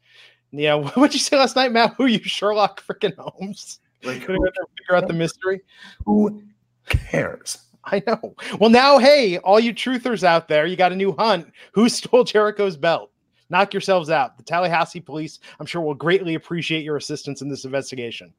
[0.51, 1.95] You know, what'd you say last night, Matt?
[1.97, 3.79] Who are you, Sherlock freaking Holmes?
[4.03, 5.61] like Couldn't go there and figure out the mystery.
[6.05, 6.43] who
[6.87, 7.57] cares?
[7.85, 8.35] I know.
[8.59, 11.51] Well, now, hey, all you truthers out there, you got a new hunt.
[11.73, 13.11] Who stole Jericho's belt?
[13.49, 14.37] Knock yourselves out.
[14.37, 18.33] The Tallahassee police, I'm sure, will greatly appreciate your assistance in this investigation.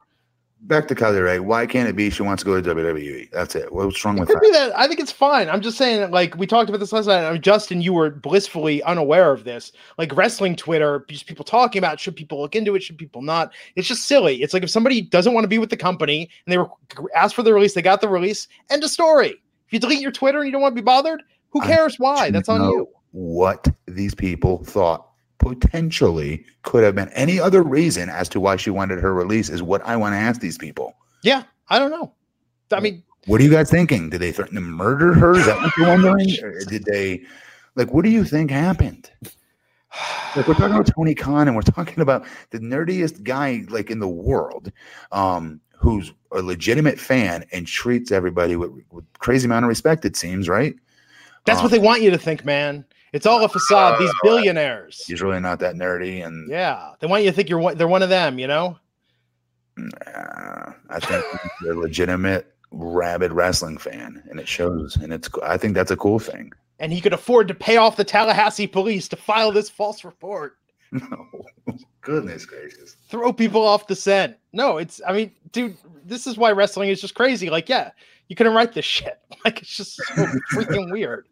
[0.62, 1.40] Back to Kylie Rae.
[1.40, 3.30] Why can't it be she wants to go to WWE?
[3.30, 3.70] That's it.
[3.70, 4.42] What's wrong It with could that?
[4.42, 4.78] be that.
[4.78, 5.50] I think it's fine.
[5.50, 7.26] I'm just saying, that, like we talked about this last night.
[7.28, 9.72] I mean, Justin, you were blissfully unaware of this.
[9.98, 13.52] Like wrestling Twitter, just people talking about should people look into it, should people not?
[13.76, 14.42] It's just silly.
[14.42, 16.70] It's like if somebody doesn't want to be with the company and they were
[17.14, 18.48] asked for the release, they got the release.
[18.70, 19.30] End of story.
[19.66, 21.98] If you delete your Twitter and you don't want to be bothered, who I cares
[21.98, 22.30] why?
[22.30, 22.88] That's on you.
[23.12, 25.08] What these people thought
[25.38, 29.62] potentially could have been any other reason as to why she wanted her release is
[29.62, 30.94] what I want to ask these people.
[31.22, 32.12] Yeah, I don't know.
[32.72, 34.10] I mean, What are you guys thinking?
[34.10, 35.34] Did they threaten to murder her?
[35.36, 36.28] Is that what you're wondering?
[36.42, 37.22] Or did they,
[37.74, 39.10] like, what do you think happened?
[40.34, 44.00] Like, we're talking about Tony Khan and we're talking about the nerdiest guy, like, in
[44.00, 44.72] the world,
[45.12, 50.16] um, who's a legitimate fan and treats everybody with, with crazy amount of respect, it
[50.16, 50.74] seems, right?
[51.44, 52.84] That's what Um, they want you to think, man.
[53.14, 53.98] It's all a facade.
[54.00, 55.04] These Uh, billionaires.
[55.06, 57.88] He's really not that nerdy, and Yeah, they want you to think you're one, they're
[57.88, 58.38] one of them.
[58.38, 58.76] You know.
[60.06, 61.24] uh, I think
[61.60, 64.96] he's a legitimate rabid wrestling fan, and it shows.
[64.96, 66.52] And it's I think that's a cool thing.
[66.80, 70.56] And he could afford to pay off the Tallahassee police to file this false report.
[70.92, 71.26] No,
[72.02, 72.94] goodness gracious.
[73.08, 74.36] throw people off the scent.
[74.52, 77.50] No, it's I mean, dude, this is why wrestling is just crazy.
[77.50, 77.90] Like, yeah,
[78.28, 79.18] you couldn't write this shit.
[79.44, 81.26] Like it's just so freaking weird.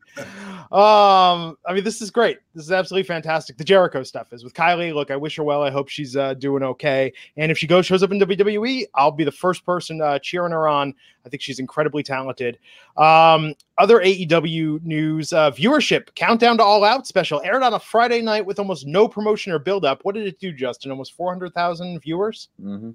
[0.72, 2.38] Um, I mean, this is great.
[2.54, 3.58] This is absolutely fantastic.
[3.58, 4.94] The Jericho stuff is with Kylie.
[4.94, 5.62] Look, I wish her well.
[5.62, 7.12] I hope she's uh, doing okay.
[7.36, 10.52] And if she goes shows up in WWE, I'll be the first person uh, cheering
[10.52, 10.94] her on.
[11.26, 12.58] I think she's incredibly talented.
[12.96, 18.22] Um, other AEW news: uh, viewership countdown to All Out special aired on a Friday
[18.22, 20.04] night with almost no promotion or build up.
[20.04, 20.90] What did it do, Justin?
[20.90, 22.48] Almost four hundred thousand viewers.
[22.60, 22.90] hmm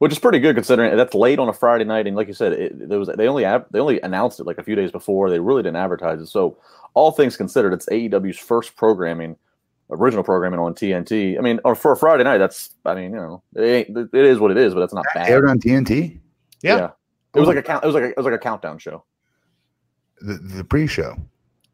[0.00, 2.54] Which is pretty good considering that's late on a Friday night, and like you said,
[2.54, 5.28] it, there was they only they only announced it like a few days before.
[5.28, 6.28] They really didn't advertise it.
[6.28, 6.56] So
[6.94, 9.36] all things considered, it's AEW's first programming,
[9.90, 11.36] original programming on TNT.
[11.36, 14.38] I mean, or for a Friday night, that's I mean, you know, it it is
[14.38, 15.28] what it is, but that's not bad.
[15.28, 16.18] Aired on TNT.
[16.62, 16.92] Yeah.
[17.34, 17.84] It was like a count.
[17.84, 19.04] It was like a, it was like a countdown show.
[20.22, 21.16] The, the pre-show.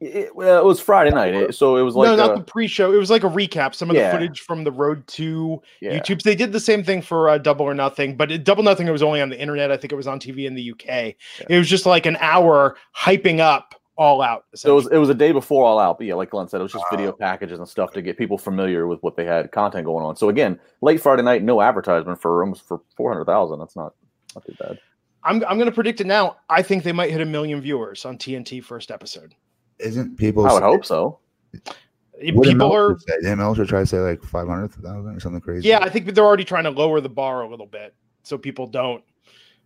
[0.01, 2.45] It, well, it was Friday night, it- so it was like no, not uh, the
[2.45, 2.93] pre-show.
[2.93, 3.75] It was like a recap.
[3.75, 4.11] Some of Yeah.
[4.11, 5.99] the footage from the road to yeah.
[5.99, 6.23] YouTube's.
[6.25, 8.93] They did the same thing for uh, Double or Nothing, but it, Double Nothing it
[8.93, 9.71] was only on the internet.
[9.73, 11.15] I think it was on TV in the UK.
[11.49, 14.45] It was just like an hour hyping up all out.
[14.55, 16.61] So it was it was a day before All Out, but yeah, like Glenn said,
[16.61, 19.51] it was just video packages and stuff to get people familiar with what they had
[19.53, 20.17] content going on.
[20.17, 23.59] So again, late Friday night, no advertisement for almost for four hundred thousand.
[23.59, 23.95] That's not
[24.35, 24.79] not too bad.
[25.25, 26.37] I'm I'm going to predict it now.
[26.51, 29.35] I think they might hit a million viewers on TNT first episode.
[29.79, 30.47] Isn't people?
[30.47, 31.19] I would hope so.
[31.53, 33.17] What did People are Meltzer say?
[33.23, 35.69] Didn't Meltzer try to say like five hundred thousand or something crazy?
[35.69, 35.81] yeah.
[35.81, 39.05] I think they're already trying to lower the bar a little bit so people don't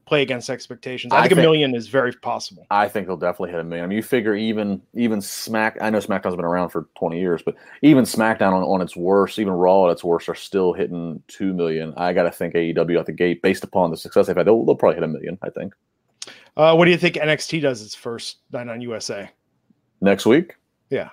[0.04, 1.12] play against expectations.
[1.12, 2.66] I, I think a million is very possible.
[2.72, 3.84] I think they'll definitely hit a million.
[3.84, 5.78] I mean, you figure even even Smack.
[5.80, 9.38] I know SmackDown's been around for twenty years, but even SmackDown on, on its worst,
[9.38, 11.94] even Raw at its worst, are still hitting two million.
[11.96, 14.64] I got to think AEW at the gate, based upon the success they've had, they'll,
[14.64, 15.38] they'll probably hit a million.
[15.42, 15.72] I think
[16.56, 19.30] Uh, what do you think NXT does its first night on USA?
[20.00, 20.56] Next week.
[20.90, 21.10] Yeah.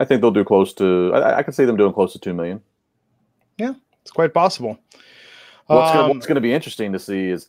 [0.00, 1.12] I think they'll do close to.
[1.14, 2.60] I, I could see them doing close to two million.
[3.58, 4.78] Yeah, It's quite possible.
[5.66, 7.48] What's Um, going to be interesting to see is,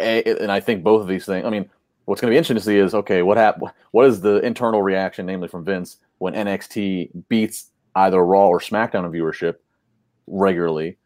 [0.00, 1.44] a, and I think both of these things.
[1.46, 1.68] I mean,
[2.06, 3.60] what's going to be interesting to see is okay, what hap-
[3.92, 9.04] What is the internal reaction, namely from Vince, when NXT beats either Raw or SmackDown
[9.04, 9.56] in viewership
[10.26, 10.96] regularly?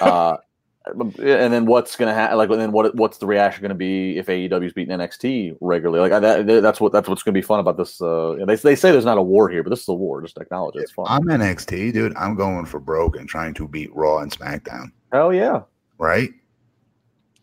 [0.00, 0.36] Uh,
[0.86, 2.36] and then what's going to happen?
[2.36, 2.94] Like, and then what?
[2.94, 6.00] What's the reaction going to be if AEW's beating NXT regularly?
[6.00, 8.00] Like, I, that, that's what that's what's going to be fun about this.
[8.00, 10.20] Uh, they they say there's not a war here, but this is a war.
[10.20, 10.82] Just acknowledge it.
[10.82, 11.06] It's fun.
[11.08, 12.14] I'm NXT, dude.
[12.16, 14.92] I'm going for broke and trying to beat Raw and SmackDown.
[15.12, 15.62] Hell yeah.
[15.98, 16.30] Right?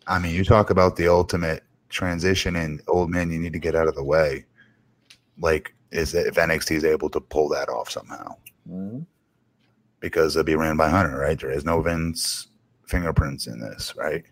[0.07, 3.31] I mean, you talk about the ultimate transition and old man.
[3.31, 4.45] You need to get out of the way.
[5.39, 8.35] Like, is if NXT is able to pull that off somehow,
[8.69, 9.05] Mhm.
[9.99, 11.39] because it'll be ran by Hunter, right?
[11.39, 12.47] There is no Vince
[12.91, 14.23] fingerprints in this, right?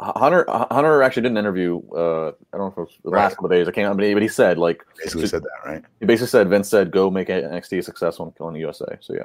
[0.00, 1.78] Hunter Hunter actually did an interview.
[1.94, 3.22] Uh, I don't know if it was the Right.
[3.24, 3.68] last couple of days.
[3.68, 5.84] I can't, but he, but he said like Basically said that, right?
[6.00, 8.96] he basically said Vince said go make NXT a success on on the USA.
[9.00, 9.24] So yeah,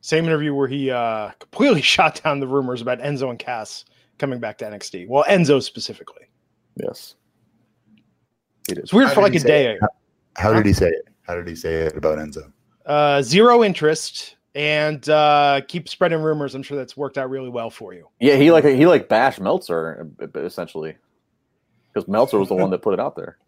[0.00, 3.84] Same interview where he uh, completely shot down the rumors about Enzo and Cass
[4.18, 5.06] coming back to NXT.
[5.06, 6.24] Well, Enzo specifically.
[6.82, 7.16] yes,
[8.70, 8.84] it is.
[8.84, 9.78] It's weird How for like he a say day.
[10.36, 11.08] How did he say it?
[11.22, 12.50] How did he say it about Enzo?
[12.86, 16.54] Uh, zero interest and uh, keep spreading rumors.
[16.54, 18.08] I'm sure that's worked out really well for you.
[18.20, 20.96] Yeah, he like he like bashed Meltzer essentially
[21.92, 23.36] because Meltzer was the one that put it out there.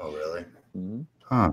[0.00, 0.44] Oh, really?
[0.76, 1.06] Mhm.
[1.22, 1.52] Huh?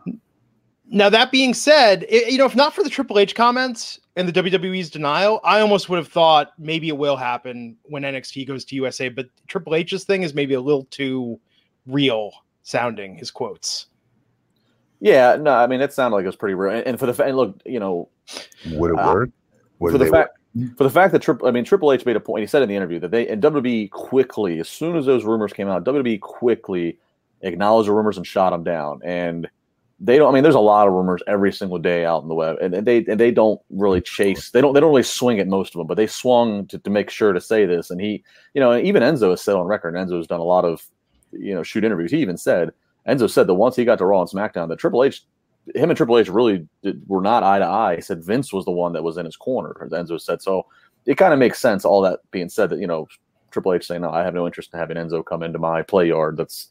[0.88, 4.28] Now that being said, i you know, if not for the Triple H comments and
[4.28, 8.66] the WWE's denial, I almost would have thought maybe it will happen when NXT goes
[8.66, 9.10] to USA.
[9.10, 11.40] But Triple H's thing is maybe a little too
[11.86, 12.32] real
[12.64, 13.16] sounding.
[13.16, 13.86] His quotes.
[15.00, 16.76] Yeah, no, I mean it sounded like it was pretty real.
[16.76, 18.10] And, and for the fa- and look, you know,
[18.70, 19.30] Would it Uh, work?
[19.80, 20.78] Would for the fact work?
[20.78, 22.42] for the fact that Triple, I mean Triple H made a point.
[22.42, 25.54] He said in the interview that they and WWE quickly, as soon as those rumors
[25.54, 26.98] came out, WWE quickly
[27.42, 29.02] acknowledged the rumors and shot them down.
[29.04, 29.50] And
[30.04, 30.32] they don't.
[30.32, 32.74] I mean, there's a lot of rumors every single day out in the web, and,
[32.74, 34.50] and they and they don't really chase.
[34.50, 34.74] They don't.
[34.74, 37.34] They don't really swing at most of them, but they swung to, to make sure
[37.34, 37.92] to say this.
[37.92, 38.24] And he,
[38.56, 39.96] you know, even Enzo has said on record.
[39.96, 40.82] And Enzo's done a lot of,
[41.32, 42.12] you know, shoot interviews.
[42.12, 42.72] He even said
[43.08, 45.24] Enzo said that once he got to Raw and SmackDown, that Triple H
[45.76, 47.96] him and Triple H really did, were not eye to eye.
[47.96, 49.76] He said Vince was the one that was in his corner.
[49.84, 50.66] As Enzo said, so
[51.06, 51.86] it kind of makes sense.
[51.86, 53.08] All that being said, that you know
[53.52, 56.08] Triple H saying, "No, I have no interest in having Enzo come into my play
[56.08, 56.38] yard.
[56.38, 56.70] That's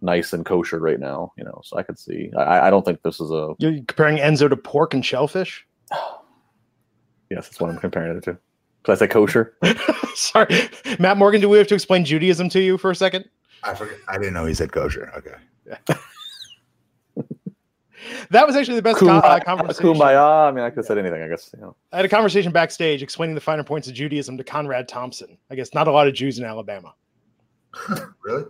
[0.00, 2.30] nice and kosher right now." You know, so I could see.
[2.36, 5.66] I, I don't think this is a You're comparing Enzo to pork and shellfish.
[7.30, 7.48] yes.
[7.48, 8.38] That's what I'm comparing it to.
[8.84, 9.56] Did I say kosher?
[10.14, 10.68] Sorry,
[10.98, 11.40] Matt Morgan.
[11.40, 13.24] Do we have to explain Judaism to you for a second?
[13.62, 13.96] I forget.
[14.08, 15.12] I didn't know he said kosher.
[15.16, 15.94] Okay.
[18.30, 19.94] that was actually the best con- uh, conversation.
[19.94, 20.48] Kumbaya.
[20.48, 21.22] I mean, I could have said anything.
[21.22, 21.50] I guess.
[21.54, 21.76] You know.
[21.92, 25.36] I had a conversation backstage explaining the finer points of Judaism to Conrad Thompson.
[25.50, 26.94] I guess not a lot of Jews in Alabama.
[28.24, 28.44] really?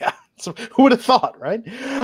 [0.00, 0.12] Yeah.
[0.38, 1.60] So who would have thought, right?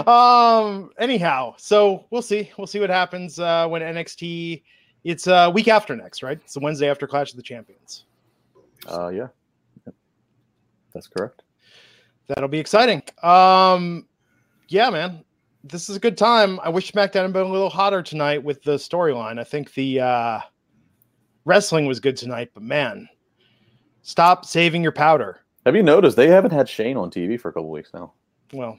[0.07, 0.90] Um.
[0.99, 2.51] Anyhow, so we'll see.
[2.59, 4.62] We'll see what happens uh, when NXT.
[5.05, 6.38] It's a uh, week after next, right?
[6.42, 8.05] It's the Wednesday after Clash of the Champions.
[8.88, 9.28] Uh, yeah,
[10.92, 11.42] that's correct.
[12.26, 13.03] That'll be exciting.
[13.22, 14.07] Um,
[14.68, 15.24] yeah, man,
[15.69, 16.61] this is a good time.
[16.62, 19.39] I wish SmackDown had been a little hotter tonight with the storyline.
[19.39, 20.41] I think the uh,
[21.45, 23.09] wrestling was good tonight, but man,
[24.03, 25.41] stop saving your powder.
[25.64, 28.12] Have you noticed they haven't had Shane on TV for a couple weeks now?
[28.53, 28.79] Well,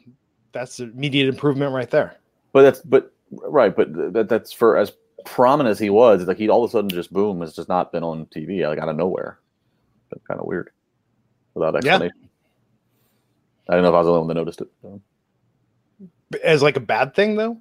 [0.53, 2.17] that's immediate improvement right there.
[2.53, 4.93] But that's but right, but that that's for as
[5.25, 7.91] prominent as he was, like he all of a sudden just boom has just not
[7.91, 9.39] been on TV like out of nowhere.
[10.09, 10.69] That's kind of weird
[11.53, 12.15] without explanation.
[12.21, 12.27] Yeah.
[13.69, 14.69] I don't know if I was the only one that noticed it.
[14.81, 15.01] So.
[16.43, 17.59] As like a bad thing, though.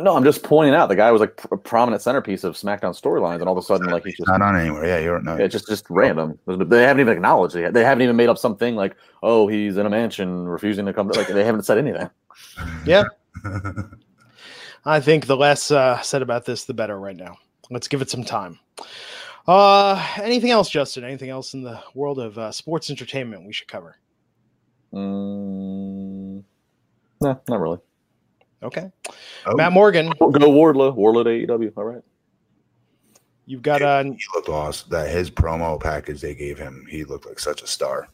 [0.00, 3.40] No, I'm just pointing out the guy was like a prominent centerpiece of SmackDown storylines,
[3.40, 4.86] and all of a sudden, like he's just not on anywhere.
[4.86, 5.36] Yeah, you're no.
[5.36, 6.38] Yeah, just just random.
[6.46, 7.74] They haven't even acknowledged it.
[7.74, 11.08] They haven't even made up something like, "Oh, he's in a mansion, refusing to come."
[11.08, 12.08] Like they haven't said anything.
[12.86, 13.04] Yeah.
[14.84, 16.98] I think the less uh, said about this, the better.
[16.98, 17.36] Right now,
[17.70, 18.58] let's give it some time.
[19.46, 21.04] Uh, anything else, Justin?
[21.04, 23.96] Anything else in the world of uh, sports entertainment we should cover?
[24.92, 26.44] Mm,
[27.22, 27.78] no, not really.
[28.62, 28.90] Okay.
[29.46, 29.56] Oh.
[29.56, 30.10] Matt Morgan.
[30.10, 30.96] Go Wardlow.
[30.96, 31.72] Wardlow to AEW.
[31.76, 32.02] All right.
[33.46, 34.04] You've got a.
[34.04, 34.90] He looked awesome.
[34.90, 38.08] That his promo package they gave him, he looked like such a star.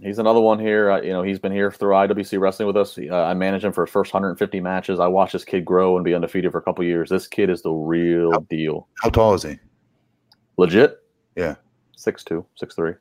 [0.00, 0.90] He's another one here.
[0.90, 2.98] Uh, you know, he's been here through IWC Wrestling with us.
[2.98, 5.00] Uh, I managed him for his first 150 matches.
[5.00, 7.08] I watched this kid grow and be undefeated for a couple years.
[7.08, 8.88] This kid is the real how, deal.
[9.02, 9.58] How tall is he?
[10.58, 10.98] Legit?
[11.34, 11.54] Yeah.
[11.96, 12.92] Six two, six three.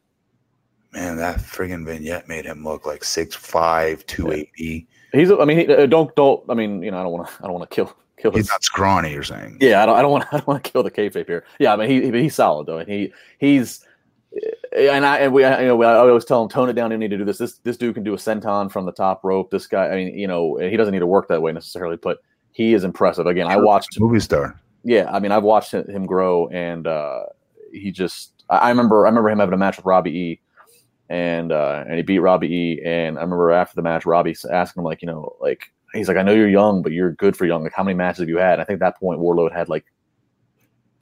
[0.94, 4.88] Man, that friggin' vignette made him look like six five, two eighty.
[5.16, 5.32] He's.
[5.32, 6.44] I mean, he, uh, don't don't.
[6.50, 7.34] I mean, you know, I don't want to.
[7.40, 8.32] I don't want to kill kill.
[8.32, 9.12] He's his, not scrawny.
[9.12, 9.58] You're saying?
[9.62, 9.98] Yeah, I don't.
[9.98, 10.26] I don't want.
[10.32, 11.46] I don't want to kill the kayfabe here.
[11.60, 13.86] Yeah, I mean, he, he he's solid though, and he he's.
[14.78, 16.92] And I and we you know I always tell him tone it down.
[16.92, 17.38] You need to do this.
[17.38, 19.50] This this dude can do a senton from the top rope.
[19.50, 22.18] This guy, I mean, you know, he doesn't need to work that way necessarily, but
[22.52, 23.28] he is impressive.
[23.28, 24.60] Again, I watched movie star.
[24.84, 27.24] Yeah, I mean, I've watched him grow, and uh,
[27.72, 28.32] he just.
[28.50, 30.40] I remember I remember him having a match with Robbie E
[31.10, 32.82] and uh, and he beat Robbie E.
[32.86, 36.18] And I remember after the match, Robbie asking him like, you know, like he's like,
[36.18, 37.64] I know you're young, but you're good for young.
[37.64, 38.54] Like, how many matches have you had?
[38.54, 39.86] And I think at that point Wardlow had like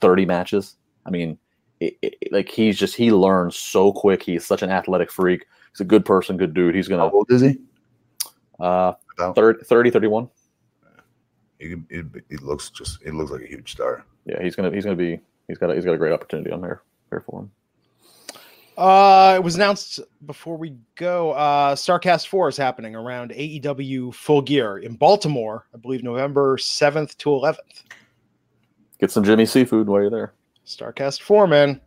[0.00, 0.76] thirty matches.
[1.06, 1.38] I mean,
[1.80, 4.22] it, it, like he's just he learns so quick.
[4.22, 5.46] He's such an athletic freak.
[5.72, 6.74] He's a good person, good dude.
[6.74, 7.02] He's gonna.
[7.02, 7.58] How old is he?
[8.60, 10.28] Uh, About 30, 30 31.
[11.58, 14.04] It, it, it looks just it looks like a huge star.
[14.26, 16.60] Yeah, he's gonna he's gonna be he's got a, he's got a great opportunity on
[16.60, 17.50] there here for him.
[18.76, 21.32] Uh, it was announced before we go.
[21.32, 27.16] Uh, Starcast 4 is happening around AEW Full Gear in Baltimore, I believe November 7th
[27.18, 27.84] to 11th.
[28.98, 30.32] Get some Jimmy Seafood while you're there.
[30.66, 31.80] Starcast 4, man.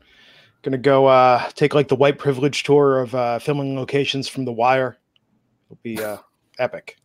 [0.62, 4.52] Gonna go uh, take like the white privilege tour of uh, filming locations from The
[4.52, 4.98] Wire.
[5.68, 6.18] It'll be uh,
[6.60, 6.98] epic.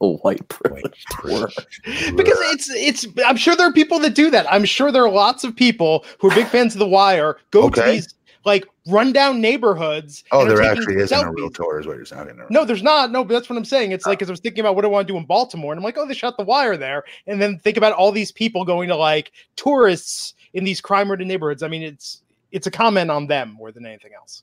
[0.00, 1.50] Oh, white privilege tour.
[2.16, 3.06] because it's it's.
[3.24, 4.50] I'm sure there are people that do that.
[4.50, 7.36] I'm sure there are lots of people who are big fans of The Wire.
[7.50, 7.80] Go okay.
[7.82, 10.24] to these like rundown neighborhoods.
[10.32, 11.28] Oh, there actually isn't selfies.
[11.28, 12.40] a real tour, is what you're saying.
[12.48, 13.10] No, there's not.
[13.10, 13.92] No, but that's what I'm saying.
[13.92, 14.10] It's oh.
[14.10, 15.84] like because I was thinking about what I want to do in Baltimore, and I'm
[15.84, 18.88] like, oh, they shot the wire there, and then think about all these people going
[18.88, 21.62] to like tourists in these crime-ridden neighborhoods.
[21.62, 24.42] I mean, it's it's a comment on them more than anything else.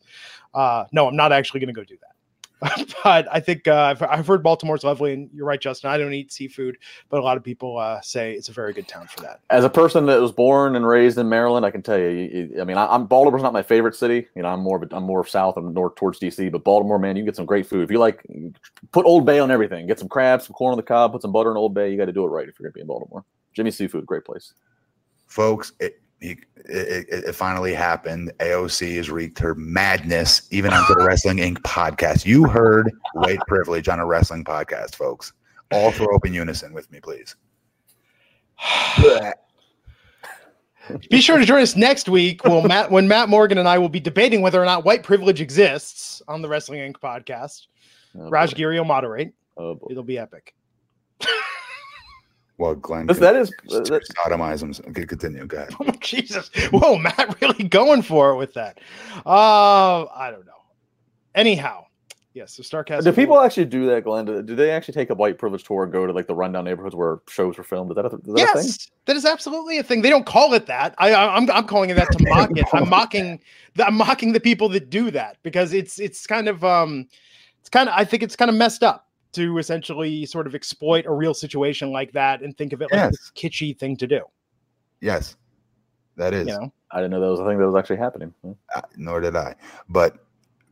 [0.53, 2.16] Uh, no, I'm not actually going to go do that.
[3.03, 5.91] but I think uh, I've, I've, heard Baltimore's lovely, and you're right, Justin.
[5.91, 6.77] I don't eat seafood,
[7.07, 9.41] but a lot of people uh, say it's a very good town for that.
[9.51, 12.07] As a person that was born and raised in Maryland, I can tell you.
[12.09, 14.27] you I mean, I, am Baltimore's not my favorite city.
[14.35, 16.51] You know, I'm more I'm more south and north towards DC.
[16.51, 17.83] But Baltimore, man, you get some great food.
[17.83, 18.25] If you like,
[18.91, 19.85] put Old Bay on everything.
[19.85, 21.91] Get some crabs, some corn on the cob, put some butter on Old Bay.
[21.91, 23.23] You got to do it right if you're gonna be in Baltimore.
[23.53, 24.53] Jimmy Seafood, great place.
[25.27, 28.31] Folks, it, he, it, it, finally happened.
[28.39, 31.57] AOC has wreaked her madness even onto the Wrestling Inc.
[31.59, 32.25] podcast.
[32.25, 35.33] You heard white privilege on a wrestling podcast, folks.
[35.71, 37.35] All throw up in unison with me, please.
[41.09, 43.89] be sure to join us next week when Matt, when Matt Morgan and I will
[43.89, 46.99] be debating whether or not white privilege exists on the Wrestling Inc.
[46.99, 47.67] podcast.
[48.17, 49.33] Oh, Raj Giri will moderate.
[49.57, 50.55] Oh, It'll be epic.
[52.57, 54.73] Well, Glenn, that is uh, that, sodomize him.
[54.89, 55.45] Okay, continue.
[55.45, 55.73] Go ahead.
[55.79, 56.49] Oh, Jesus.
[56.71, 58.79] Whoa, Matt, really going for it with that.
[59.25, 60.53] Uh, I don't know.
[61.35, 61.85] Anyhow,
[62.33, 62.55] yes.
[62.55, 63.03] So Starcast.
[63.03, 64.25] Do people actually do that, Glenn?
[64.25, 66.65] Do, do they actually take a white privilege tour and go to like the rundown
[66.65, 67.91] neighborhoods where shows were filmed?
[67.91, 68.93] Is that a, is that yes, a thing?
[69.05, 70.01] that is absolutely a thing.
[70.01, 70.95] They don't call it that.
[70.97, 72.65] I, I'm I'm calling it that to mock it.
[72.73, 73.39] I'm mocking.
[73.75, 77.07] The, I'm mocking the people that do that because it's it's kind of um,
[77.59, 81.05] it's kind of I think it's kind of messed up to essentially sort of exploit
[81.05, 83.11] a real situation like that and think of it like Yes.
[83.11, 84.21] this kitschy thing to do.
[85.01, 85.35] Yes,
[86.15, 86.47] that is.
[86.47, 88.33] You know, I didn't know that was a thing that was actually happening.
[88.75, 89.55] Uh, nor did I.
[89.89, 90.17] But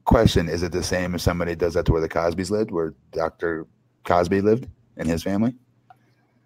[0.06, 2.94] question: Is it the same if somebody does that to where the Cosbys lived, where
[3.12, 3.68] Dr.
[4.06, 5.54] Cosby lived and his family?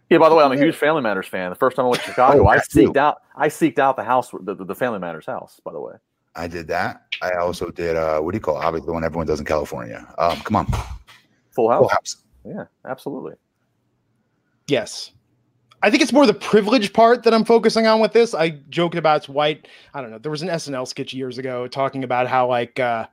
[0.10, 0.18] Yeah.
[0.18, 1.52] By the way, I'm a huge Family Matters fan.
[1.52, 2.90] The first time I went to Chicago, Oh, I that too.
[2.92, 5.62] seeked out I seeked out the house, the, the Family Matters house.
[5.64, 5.94] By the way,
[6.36, 7.04] I did that.
[7.22, 7.96] I also did.
[7.96, 8.60] Uh, what do you call?
[8.60, 8.66] It?
[8.66, 10.06] Obviously, the one everyone does in California.
[10.18, 10.68] Um, come on,
[11.60, 11.80] Full House.
[11.80, 12.18] Full House.
[12.46, 13.34] Yeah, absolutely.
[14.68, 15.12] yes.
[15.82, 18.34] I think it's more the privilege part that I'm focusing on with this.
[18.34, 19.68] I joked about it's white.
[19.94, 20.18] I don't know.
[20.18, 23.06] There was an SNL sketch years ago talking about how like uh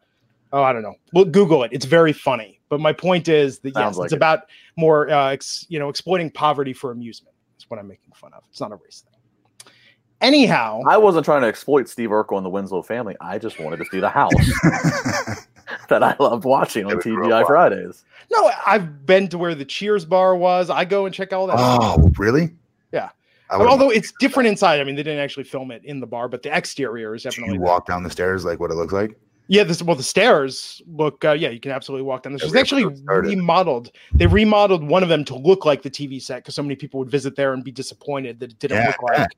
[0.53, 0.97] oh I don't know.
[1.13, 1.71] Well, Google it.
[1.73, 2.61] It's very funny.
[2.69, 4.17] But my point is that Sounds yes, like it's it.
[4.17, 4.41] about
[4.77, 7.37] more uh ex, you know exploiting poverty for amusement.
[7.55, 8.43] That's what I'm making fun of.
[8.51, 9.73] It's not a race thing.
[10.21, 13.15] Anyhow, I wasn't trying to exploit Steve Urkel and the Winslow family.
[13.21, 14.33] I just wanted to see the house
[15.91, 17.47] that I loved watching on It TGI.
[17.47, 18.05] Fridays.
[18.31, 20.71] no, I've been to where the Cheers bar was.
[20.71, 21.57] I go and check all that.
[21.59, 22.51] oh, really?
[22.93, 23.11] Yeah.
[23.51, 24.81] I would've- Although it's different inside.
[24.81, 27.31] I mean, they didn't actually film it in the bar, but the exterior is do
[27.31, 29.17] definitely you walk down the stairs like what it looks like?
[29.49, 32.49] Yeah, this well the stairs look uh, yeah, you can absolutely walk down the Yeah,
[32.49, 32.53] stairs.
[32.53, 33.29] we They actually go start it.
[33.29, 33.93] remodeled.
[34.13, 36.99] They remodeled one of them to look like the TV set because so many people
[36.99, 39.29] would visit there and be disappointed that it didn't Yeah, look like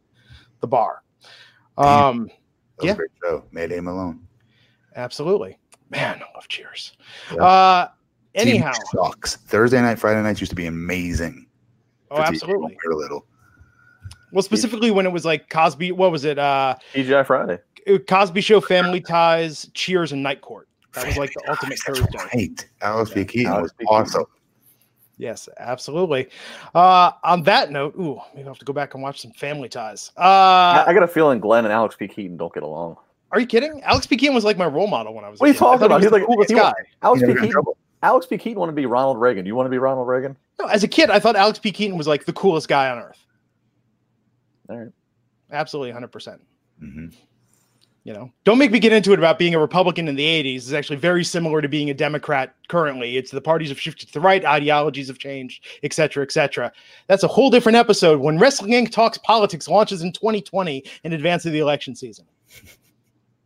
[0.60, 1.02] the bar.
[1.78, 1.86] Damn.
[1.86, 2.32] Um That
[2.78, 2.92] was Yeah.
[2.92, 3.44] a great show.
[3.52, 4.20] Mayday Malone.
[4.96, 5.58] absolutely.
[5.90, 6.92] Man, I love cheers.
[7.34, 7.42] Yeah.
[7.42, 7.88] Uh
[8.34, 9.36] TV anyhow, sucks.
[9.36, 11.46] Thursday night, Friday nights used to be amazing.
[12.10, 12.76] oh for TV when absolutely.
[12.84, 13.26] we were little.
[14.32, 16.38] Well, specifically when it was like Cosby, what was it?
[16.38, 17.58] Uh TGI Friday.
[18.06, 20.68] Cosby Show, Family Ties, Cheers, and Night Court.
[20.92, 22.18] That was like the Family ultimate Ties, Thursday.
[22.18, 22.66] That's right.
[22.82, 23.20] Alex P.
[23.20, 23.84] Yeah, Keaton Alex was P.
[23.86, 24.24] Awesome.
[25.16, 26.28] Yes, absolutely.
[26.74, 29.68] Uh, on that note, ooh, maybe I'll have to go back and watch some Family
[29.68, 30.12] Ties.
[30.16, 32.06] Uh, I, I got a feeling Glenn and Alex P.
[32.06, 32.96] Keaton don't get along.
[33.30, 33.82] Are you kidding?
[33.82, 34.16] Alex P.
[34.16, 35.38] Keaton was like my role model when I was.
[35.40, 36.00] What are you talking about?
[36.00, 36.72] He He's the like- coolest he guy.
[37.02, 37.34] Alex He P.
[37.34, 37.62] never Keaton.
[38.02, 38.38] Alex P.
[38.38, 39.44] Keaton wanted to be Ronald Reagan.
[39.44, 40.36] You want to be Ronald Reagan?
[40.60, 41.72] No, as a kid, I thought Alex P.
[41.72, 43.18] Keaton was like the coolest guy on earth.
[44.70, 44.88] All right.
[45.50, 46.40] Absolutely, hundred percent.
[46.82, 47.14] Mhm.
[48.04, 50.56] You know, don't make me get into it about being a Republican in the '80s.
[50.56, 53.16] It's actually very similar to being a Democrat currently.
[53.18, 56.72] It's the parties have shifted to the right, ideologies have changed, et cetera, et cetera.
[57.08, 58.92] That's a whole different episode when Wrestling Inc.
[58.92, 62.24] Talks Politics launches in 2020 in advance of the election season.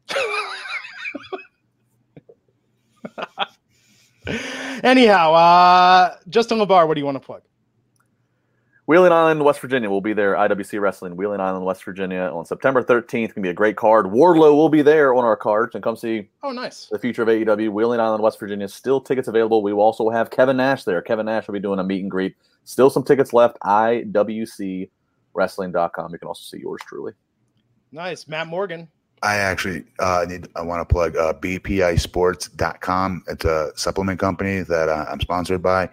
[4.85, 7.43] Anyhow, uh, Justin LaBar, what do you want to plug?
[8.87, 9.89] Wheeling Island, West Virginia.
[9.89, 10.35] We'll be there.
[10.35, 13.25] IWC Wrestling, Wheeling Island, West Virginia, on September 13th.
[13.27, 14.07] It's Gonna be a great card.
[14.07, 16.89] Wardlow will be there on our cards, and come see Oh, nice.
[16.91, 17.71] the future of AEW.
[17.71, 18.67] Wheeling Island, West Virginia.
[18.69, 19.63] Still tickets available.
[19.63, 21.01] We will also have Kevin Nash there.
[21.01, 22.35] Kevin Nash will be doing a meet and greet.
[22.65, 23.57] Still some tickets left.
[23.61, 26.13] IWCWrestling.com.
[26.13, 27.13] You can also see yours truly.
[27.93, 28.27] Nice.
[28.27, 28.89] Matt Morgan.
[29.23, 30.49] I actually uh, need.
[30.57, 33.25] I want to plug uh, BPISports.com.
[33.29, 35.89] It's a supplement company that uh, I'm sponsored by,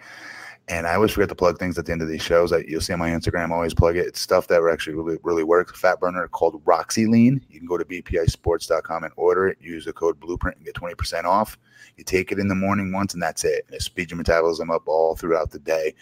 [0.68, 2.50] and I always forget to plug things at the end of these shows.
[2.50, 3.52] That you'll see on my Instagram.
[3.52, 4.08] I always plug it.
[4.08, 5.80] It's stuff that actually really really works.
[5.80, 7.40] Fat burner called Roxy Lean.
[7.50, 9.58] You can go to BPISports.com and order it.
[9.62, 11.56] Use the code Blueprint and get twenty percent off.
[11.98, 13.66] You take it in the morning once, and that's it.
[13.68, 15.94] And it speeds your metabolism up all throughout the day.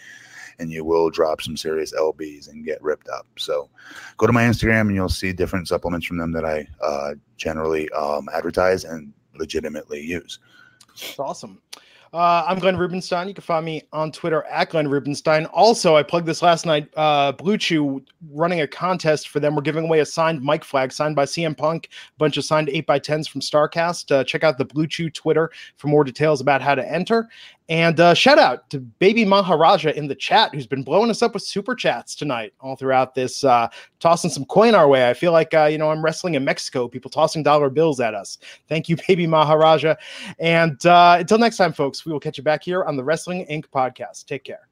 [0.58, 3.26] And you will drop some serious lbs and get ripped up.
[3.36, 3.70] So,
[4.16, 7.88] go to my Instagram and you'll see different supplements from them that I uh, generally
[7.90, 10.40] um, advertise and legitimately use.
[11.18, 11.60] Awesome.
[12.12, 13.28] Uh, I'm Glenn Rubenstein.
[13.28, 15.44] You can find me on Twitter at Glenn Rubenstein.
[15.46, 16.88] Also, I plugged this last night.
[16.96, 19.54] Uh, Blue Chew running a contest for them.
[19.54, 22.68] We're giving away a signed mic flag signed by CM Punk, a bunch of signed
[22.68, 24.10] 8x10s from StarCast.
[24.10, 27.28] Uh, check out the Blue Chew Twitter for more details about how to enter.
[27.68, 31.34] And uh, shout out to Baby Maharaja in the chat, who's been blowing us up
[31.34, 33.68] with super chats tonight, all throughout this, uh,
[34.00, 35.08] tossing some coin our way.
[35.08, 38.14] I feel like, uh, you know, I'm wrestling in Mexico, people tossing dollar bills at
[38.14, 38.38] us.
[38.68, 39.96] Thank you, Baby Maharaja.
[40.38, 43.46] And uh, until next time, folks, we will catch you back here on the Wrestling
[43.50, 43.66] Inc.
[43.66, 44.24] podcast.
[44.26, 44.67] Take care.